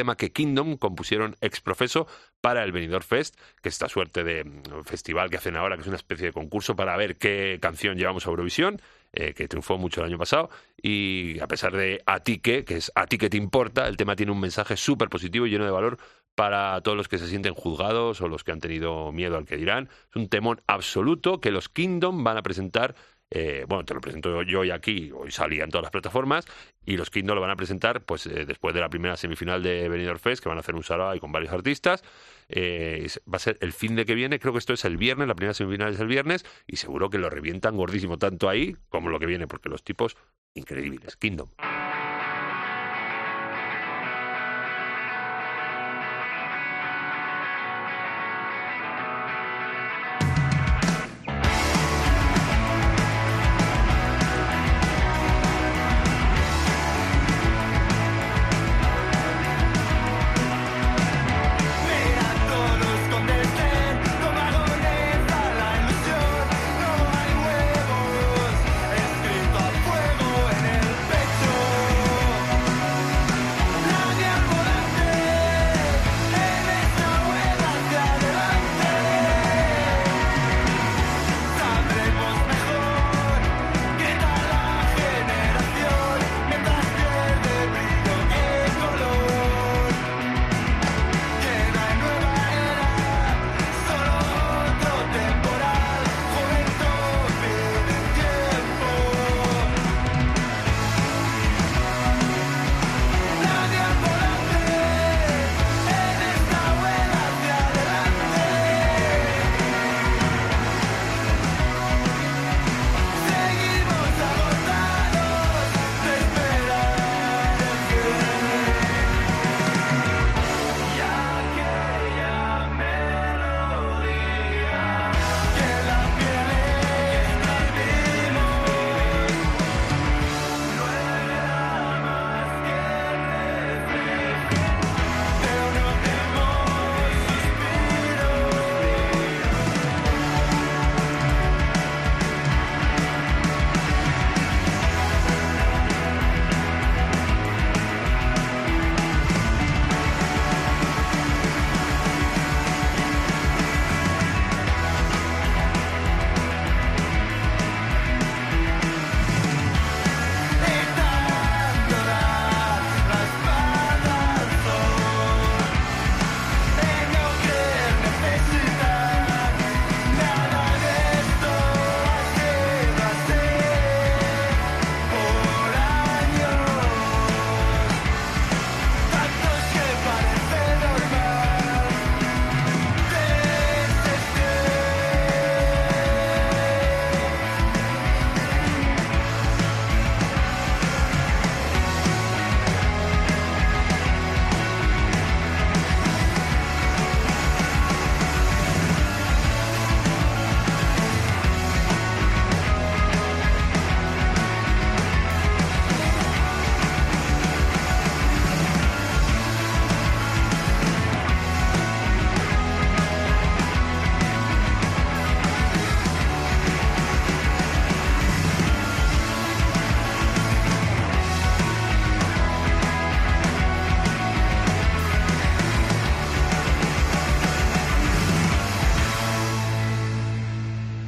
Tema 0.01 0.17
que 0.17 0.33
Kingdom 0.33 0.79
compusieron 0.79 1.37
ex 1.43 1.61
profeso 1.61 2.07
para 2.41 2.65
el 2.65 2.73
Benidorm 2.73 3.05
Fest, 3.05 3.37
que 3.61 3.69
es 3.69 3.75
esta 3.75 3.87
suerte 3.87 4.25
de 4.25 4.45
mm, 4.45 4.85
festival 4.85 5.29
que 5.29 5.37
hacen 5.37 5.57
ahora, 5.57 5.77
que 5.77 5.83
es 5.83 5.89
una 5.89 5.97
especie 5.97 6.29
de 6.29 6.33
concurso 6.33 6.75
para 6.75 6.97
ver 6.97 7.19
qué 7.19 7.59
canción 7.61 7.99
llevamos 7.99 8.27
a 8.27 8.31
Eurovisión, 8.31 8.81
eh, 9.13 9.35
que 9.35 9.47
triunfó 9.47 9.77
mucho 9.77 10.01
el 10.01 10.07
año 10.07 10.17
pasado. 10.17 10.49
Y 10.81 11.39
a 11.41 11.47
pesar 11.49 11.77
de 11.77 12.03
A 12.07 12.21
ti 12.21 12.39
que, 12.39 12.65
que 12.65 12.79
es 12.79 12.91
A 12.95 13.07
ti 13.07 13.19
que 13.19 13.29
te 13.29 13.37
importa, 13.37 13.87
el 13.89 13.99
tema 13.99 14.17
tiene 14.17 14.33
un 14.33 14.41
mensaje 14.41 14.75
súper 14.79 15.11
positivo 15.11 15.47
y 15.47 15.51
lleno 15.51 15.67
de 15.67 15.71
valor 15.71 15.99
para 16.35 16.81
todos 16.81 16.97
los 16.97 17.07
que 17.07 17.19
se 17.19 17.29
sienten 17.29 17.53
juzgados 17.53 18.23
o 18.23 18.29
los 18.29 18.43
que 18.43 18.53
han 18.53 18.61
tenido 18.61 19.13
miedo 19.13 19.37
al 19.37 19.45
que 19.45 19.59
dirán. 19.59 19.91
Es 20.09 20.17
un 20.17 20.31
temón 20.31 20.63
absoluto 20.67 21.43
que 21.43 21.51
los 21.51 21.69
Kingdom 21.69 22.25
van 22.25 22.39
a 22.39 22.43
presentar 22.43 22.95
eh, 23.31 23.65
bueno, 23.69 23.85
te 23.85 23.95
lo 23.95 24.01
presento 24.01 24.43
yo 24.43 24.61
hoy 24.61 24.71
aquí, 24.71 25.13
hoy 25.15 25.31
salía 25.31 25.65
en 25.65 25.71
todas 25.71 25.83
las 25.83 25.93
plataformas, 25.93 26.47
y 26.85 26.97
los 26.97 27.11
Kingdom 27.11 27.37
lo 27.37 27.41
van 27.41 27.51
a 27.51 27.57
presentar 27.57 28.03
pues 28.03 28.27
eh, 28.27 28.45
después 28.45 28.75
de 28.75 28.81
la 28.81 28.89
primera 28.89 29.17
semifinal 29.17 29.63
de 29.63 29.89
Benidorm 29.89 30.19
Fest, 30.19 30.43
que 30.43 30.49
van 30.49 30.59
a 30.59 30.61
hacer 30.61 30.75
un 30.75 30.83
sarao 30.83 31.19
con 31.21 31.31
varios 31.31 31.53
artistas. 31.53 32.03
Eh, 32.49 33.07
va 33.33 33.37
a 33.37 33.39
ser 33.39 33.57
el 33.61 33.73
fin 33.73 33.95
de 33.95 34.05
que 34.05 34.15
viene, 34.15 34.41
creo 34.41 34.53
que 34.53 34.59
esto 34.59 34.73
es 34.73 34.85
el 34.85 34.97
viernes, 34.97 35.29
la 35.29 35.37
primera 35.37 35.55
semifinal 35.55 35.93
es 35.93 36.01
el 36.01 36.09
viernes, 36.09 36.45
y 36.67 36.77
seguro 36.77 37.09
que 37.11 37.19
lo 37.19 37.31
revientan 37.31 37.77
gordísimo, 37.77 38.19
tanto 38.19 38.49
ahí 38.49 38.77
como 38.89 39.11
lo 39.11 39.21
que 39.21 39.27
viene, 39.27 39.47
porque 39.47 39.69
los 39.69 39.85
tipos 39.85 40.17
increíbles. 40.55 41.17
Kingdom. 41.17 41.49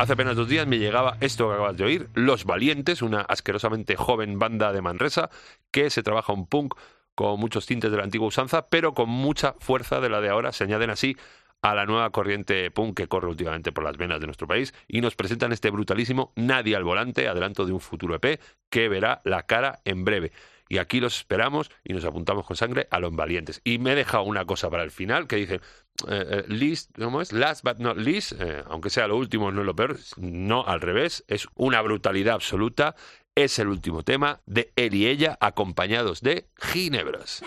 Hace 0.02 0.14
apenas 0.14 0.34
dos 0.34 0.48
días 0.48 0.66
me 0.66 0.80
llegaba 0.80 1.16
esto 1.20 1.46
que 1.46 1.54
acabas 1.54 1.76
de 1.76 1.84
oír, 1.84 2.08
Los 2.14 2.44
Valientes, 2.44 3.02
una 3.02 3.20
asquerosamente 3.20 3.94
joven 3.94 4.36
banda 4.36 4.72
de 4.72 4.82
Manresa 4.82 5.30
que 5.70 5.90
se 5.90 6.02
trabaja 6.02 6.32
un 6.32 6.48
punk 6.48 6.74
con 7.14 7.38
muchos 7.38 7.66
tintes 7.66 7.92
de 7.92 7.98
la 7.98 8.02
antigua 8.02 8.26
usanza, 8.26 8.66
pero 8.66 8.94
con 8.94 9.08
mucha 9.08 9.54
fuerza 9.60 10.00
de 10.00 10.08
la 10.08 10.20
de 10.20 10.28
ahora. 10.28 10.50
Se 10.50 10.64
añaden 10.64 10.90
así 10.90 11.16
a 11.60 11.76
la 11.76 11.86
nueva 11.86 12.10
corriente 12.10 12.72
punk 12.72 12.96
que 12.96 13.06
corre 13.06 13.28
últimamente 13.28 13.70
por 13.70 13.84
las 13.84 13.96
venas 13.96 14.18
de 14.18 14.26
nuestro 14.26 14.48
país 14.48 14.74
y 14.88 15.00
nos 15.00 15.14
presentan 15.14 15.52
este 15.52 15.70
brutalísimo 15.70 16.32
Nadie 16.34 16.74
al 16.74 16.82
volante, 16.82 17.28
adelanto 17.28 17.64
de 17.64 17.72
un 17.72 17.80
futuro 17.80 18.16
EP 18.16 18.40
que 18.70 18.88
verá 18.88 19.20
la 19.24 19.44
cara 19.44 19.82
en 19.84 20.04
breve. 20.04 20.32
Y 20.72 20.78
aquí 20.78 21.00
los 21.00 21.18
esperamos 21.18 21.70
y 21.84 21.92
nos 21.92 22.02
apuntamos 22.06 22.46
con 22.46 22.56
sangre 22.56 22.88
a 22.90 22.98
los 22.98 23.14
valientes. 23.14 23.60
Y 23.62 23.78
me 23.78 23.92
he 23.92 23.94
dejado 23.94 24.22
una 24.22 24.46
cosa 24.46 24.70
para 24.70 24.82
el 24.82 24.90
final 24.90 25.26
que 25.26 25.36
dice, 25.36 25.60
eh, 26.08 26.46
eh, 26.48 26.76
¿cómo 26.98 27.20
es? 27.20 27.30
Last 27.30 27.62
but 27.62 27.76
not 27.76 27.98
least, 27.98 28.32
eh, 28.40 28.64
aunque 28.70 28.88
sea 28.88 29.06
lo 29.06 29.18
último, 29.18 29.52
no 29.52 29.60
es 29.60 29.66
lo 29.66 29.76
peor, 29.76 29.98
no 30.16 30.64
al 30.66 30.80
revés, 30.80 31.24
es 31.28 31.46
una 31.56 31.82
brutalidad 31.82 32.36
absoluta. 32.36 32.96
Es 33.34 33.58
el 33.58 33.68
último 33.68 34.02
tema 34.02 34.40
de 34.46 34.72
él 34.76 34.94
y 34.94 35.08
ella 35.08 35.36
acompañados 35.42 36.22
de 36.22 36.48
Ginebras. 36.56 37.42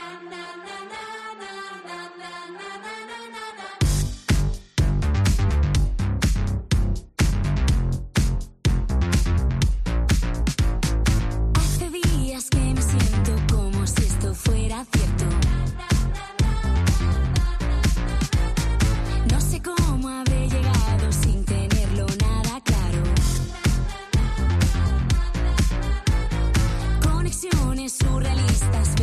Surrealistas, 27.90 28.96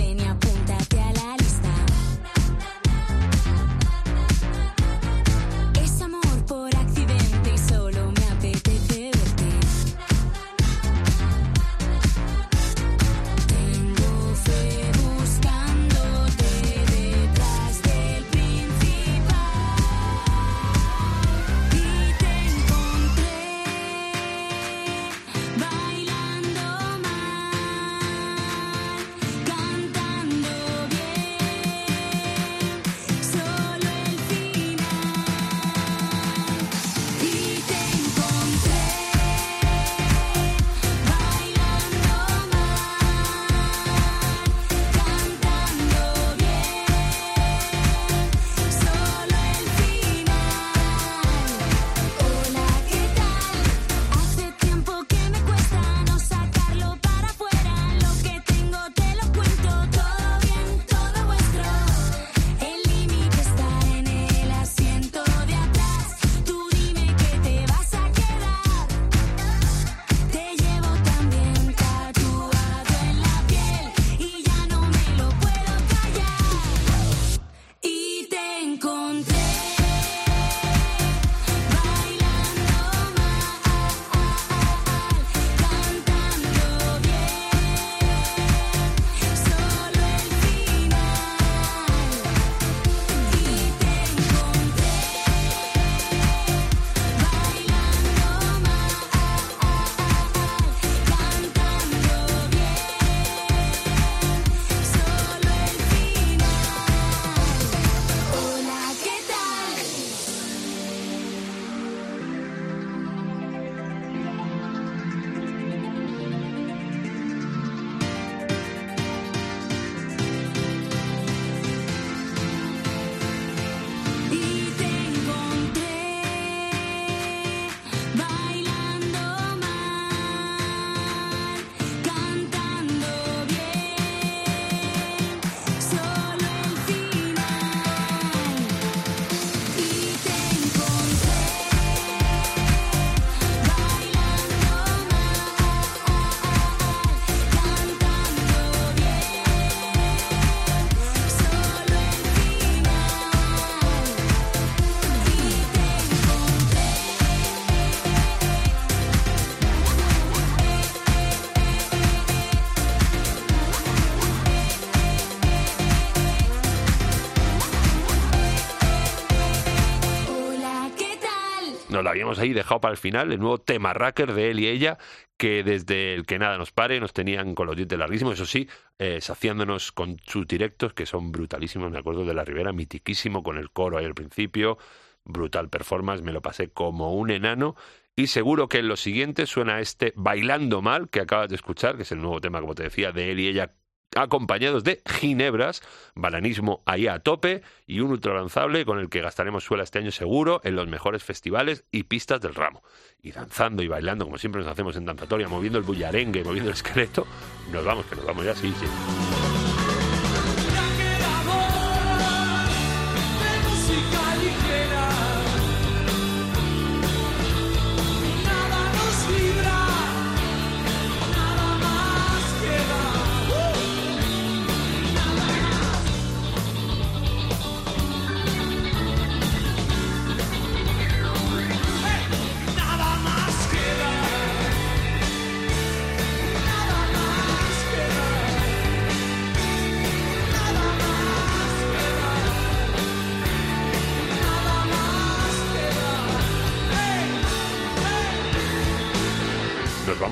habíamos 172.12 172.38
ahí 172.38 172.52
dejado 172.52 172.80
para 172.80 172.92
el 172.92 172.98
final, 172.98 173.32
el 173.32 173.40
nuevo 173.40 173.58
tema 173.58 173.92
racker 173.92 174.32
de 174.32 174.50
él 174.50 174.60
y 174.60 174.68
ella, 174.68 174.98
que 175.36 175.64
desde 175.64 176.14
el 176.14 176.24
que 176.24 176.38
nada 176.38 176.56
nos 176.56 176.70
pare 176.70 177.00
nos 177.00 177.12
tenían 177.12 177.54
con 177.54 177.66
los 177.66 177.76
dientes 177.76 177.98
larguísimos, 177.98 178.34
eso 178.34 178.46
sí, 178.46 178.68
eh, 178.98 179.20
saciándonos 179.20 179.92
con 179.92 180.18
sus 180.24 180.46
directos, 180.46 180.94
que 180.94 181.06
son 181.06 181.32
brutalísimos, 181.32 181.90
me 181.90 181.98
acuerdo 181.98 182.24
de 182.24 182.34
la 182.34 182.44
Ribera, 182.44 182.72
mitiquísimo, 182.72 183.42
con 183.42 183.58
el 183.58 183.70
coro 183.70 183.98
ahí 183.98 184.04
al 184.04 184.14
principio, 184.14 184.78
brutal 185.24 185.68
performance, 185.68 186.22
me 186.22 186.32
lo 186.32 186.40
pasé 186.40 186.70
como 186.70 187.14
un 187.14 187.30
enano, 187.30 187.74
y 188.14 188.26
seguro 188.26 188.68
que 188.68 188.78
en 188.78 188.88
los 188.88 189.00
siguientes 189.00 189.48
suena 189.48 189.80
este 189.80 190.12
Bailando 190.16 190.82
Mal, 190.82 191.08
que 191.08 191.20
acabas 191.20 191.48
de 191.48 191.56
escuchar, 191.56 191.96
que 191.96 192.02
es 192.02 192.12
el 192.12 192.20
nuevo 192.20 192.40
tema, 192.40 192.60
como 192.60 192.74
te 192.74 192.84
decía, 192.84 193.10
de 193.10 193.32
él 193.32 193.40
y 193.40 193.48
ella 193.48 193.74
acompañados 194.16 194.84
de 194.84 195.02
ginebras, 195.06 195.82
balanismo 196.14 196.82
ahí 196.86 197.06
a 197.06 197.18
tope 197.18 197.62
y 197.86 198.00
un 198.00 198.10
ultralanzable 198.10 198.84
con 198.84 198.98
el 198.98 199.08
que 199.08 199.20
gastaremos 199.20 199.64
suela 199.64 199.84
este 199.84 199.98
año 199.98 200.10
seguro 200.10 200.60
en 200.64 200.76
los 200.76 200.88
mejores 200.88 201.22
festivales 201.22 201.84
y 201.90 202.04
pistas 202.04 202.40
del 202.40 202.54
ramo. 202.54 202.82
Y 203.22 203.32
danzando 203.32 203.82
y 203.82 203.88
bailando, 203.88 204.24
como 204.24 204.38
siempre 204.38 204.62
nos 204.62 204.70
hacemos 204.70 204.96
en 204.96 205.04
danzatoria, 205.04 205.48
moviendo 205.48 205.78
el 205.78 205.84
bullarengue, 205.84 206.44
moviendo 206.44 206.70
el 206.70 206.74
esqueleto, 206.74 207.26
nos 207.70 207.84
vamos, 207.84 208.06
que 208.06 208.16
nos 208.16 208.26
vamos 208.26 208.44
ya, 208.44 208.54
sí, 208.54 208.72
sí. 208.78 209.61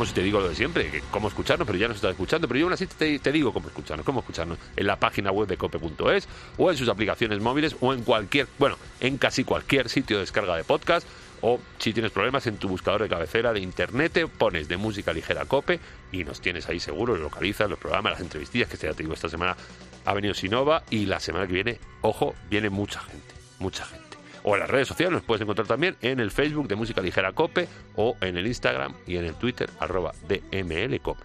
Y 0.08 0.12
te 0.12 0.22
digo 0.22 0.40
lo 0.40 0.48
de 0.48 0.54
siempre, 0.54 1.02
cómo 1.10 1.28
escucharnos, 1.28 1.66
pero 1.66 1.78
ya 1.78 1.88
nos 1.88 1.96
estás 1.96 2.12
escuchando, 2.12 2.48
pero 2.48 2.60
yo 2.60 2.66
aún 2.66 2.72
así 2.72 2.86
te, 2.86 3.18
te 3.18 3.32
digo 3.32 3.52
cómo 3.52 3.68
escucharnos, 3.68 4.06
cómo 4.06 4.20
escucharnos 4.20 4.58
en 4.76 4.86
la 4.86 4.96
página 4.96 5.30
web 5.30 5.46
de 5.46 5.56
cope.es 5.56 6.28
o 6.56 6.70
en 6.70 6.76
sus 6.76 6.88
aplicaciones 6.88 7.40
móviles 7.40 7.76
o 7.80 7.92
en 7.92 8.02
cualquier, 8.02 8.46
bueno, 8.58 8.76
en 9.00 9.18
casi 9.18 9.44
cualquier 9.44 9.88
sitio 9.88 10.16
de 10.16 10.22
descarga 10.22 10.56
de 10.56 10.64
podcast 10.64 11.06
o 11.42 11.58
si 11.78 11.92
tienes 11.92 12.12
problemas 12.12 12.46
en 12.46 12.56
tu 12.56 12.68
buscador 12.68 13.02
de 13.02 13.08
cabecera 13.08 13.52
de 13.52 13.60
internet, 13.60 14.12
te 14.12 14.26
pones 14.26 14.68
de 14.68 14.76
música 14.76 15.12
ligera 15.12 15.44
cope 15.44 15.80
y 16.12 16.24
nos 16.24 16.40
tienes 16.40 16.68
ahí 16.68 16.80
seguro, 16.80 17.16
lo 17.16 17.24
localizas, 17.24 17.68
los 17.68 17.78
programas, 17.78 18.12
las 18.12 18.20
entrevistillas, 18.20 18.68
que 18.68 18.76
ya 18.76 18.92
te 18.92 19.02
digo, 19.02 19.14
esta 19.14 19.28
semana 19.28 19.56
ha 20.04 20.14
venido 20.14 20.34
Sinova 20.34 20.82
y 20.90 21.06
la 21.06 21.20
semana 21.20 21.46
que 21.46 21.52
viene, 21.52 21.78
ojo, 22.02 22.34
viene 22.48 22.70
mucha 22.70 23.00
gente, 23.00 23.34
mucha 23.58 23.84
gente. 23.84 24.09
O 24.42 24.54
en 24.54 24.60
las 24.60 24.70
redes 24.70 24.88
sociales 24.88 25.12
nos 25.12 25.22
puedes 25.22 25.42
encontrar 25.42 25.66
también 25.66 25.96
en 26.00 26.20
el 26.20 26.30
Facebook 26.30 26.68
de 26.68 26.76
Música 26.76 27.00
Ligera 27.00 27.32
Cope 27.32 27.68
o 27.96 28.16
en 28.20 28.36
el 28.36 28.46
Instagram 28.46 28.94
y 29.06 29.16
en 29.16 29.24
el 29.24 29.34
Twitter 29.34 29.70
arroba 29.78 30.12
DML 30.28 31.00
Cope. 31.00 31.24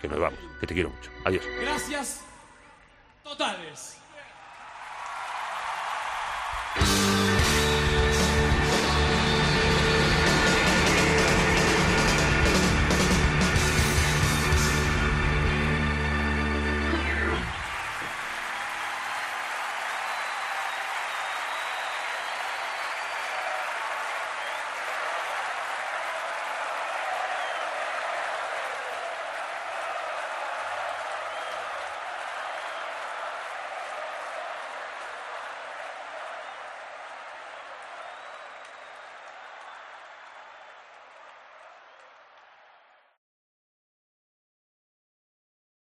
Que 0.00 0.08
nos 0.08 0.18
vamos, 0.18 0.38
que 0.60 0.66
te 0.66 0.74
quiero 0.74 0.90
mucho. 0.90 1.10
Adiós. 1.24 1.44
Gracias 1.60 2.24
totales. 3.22 4.01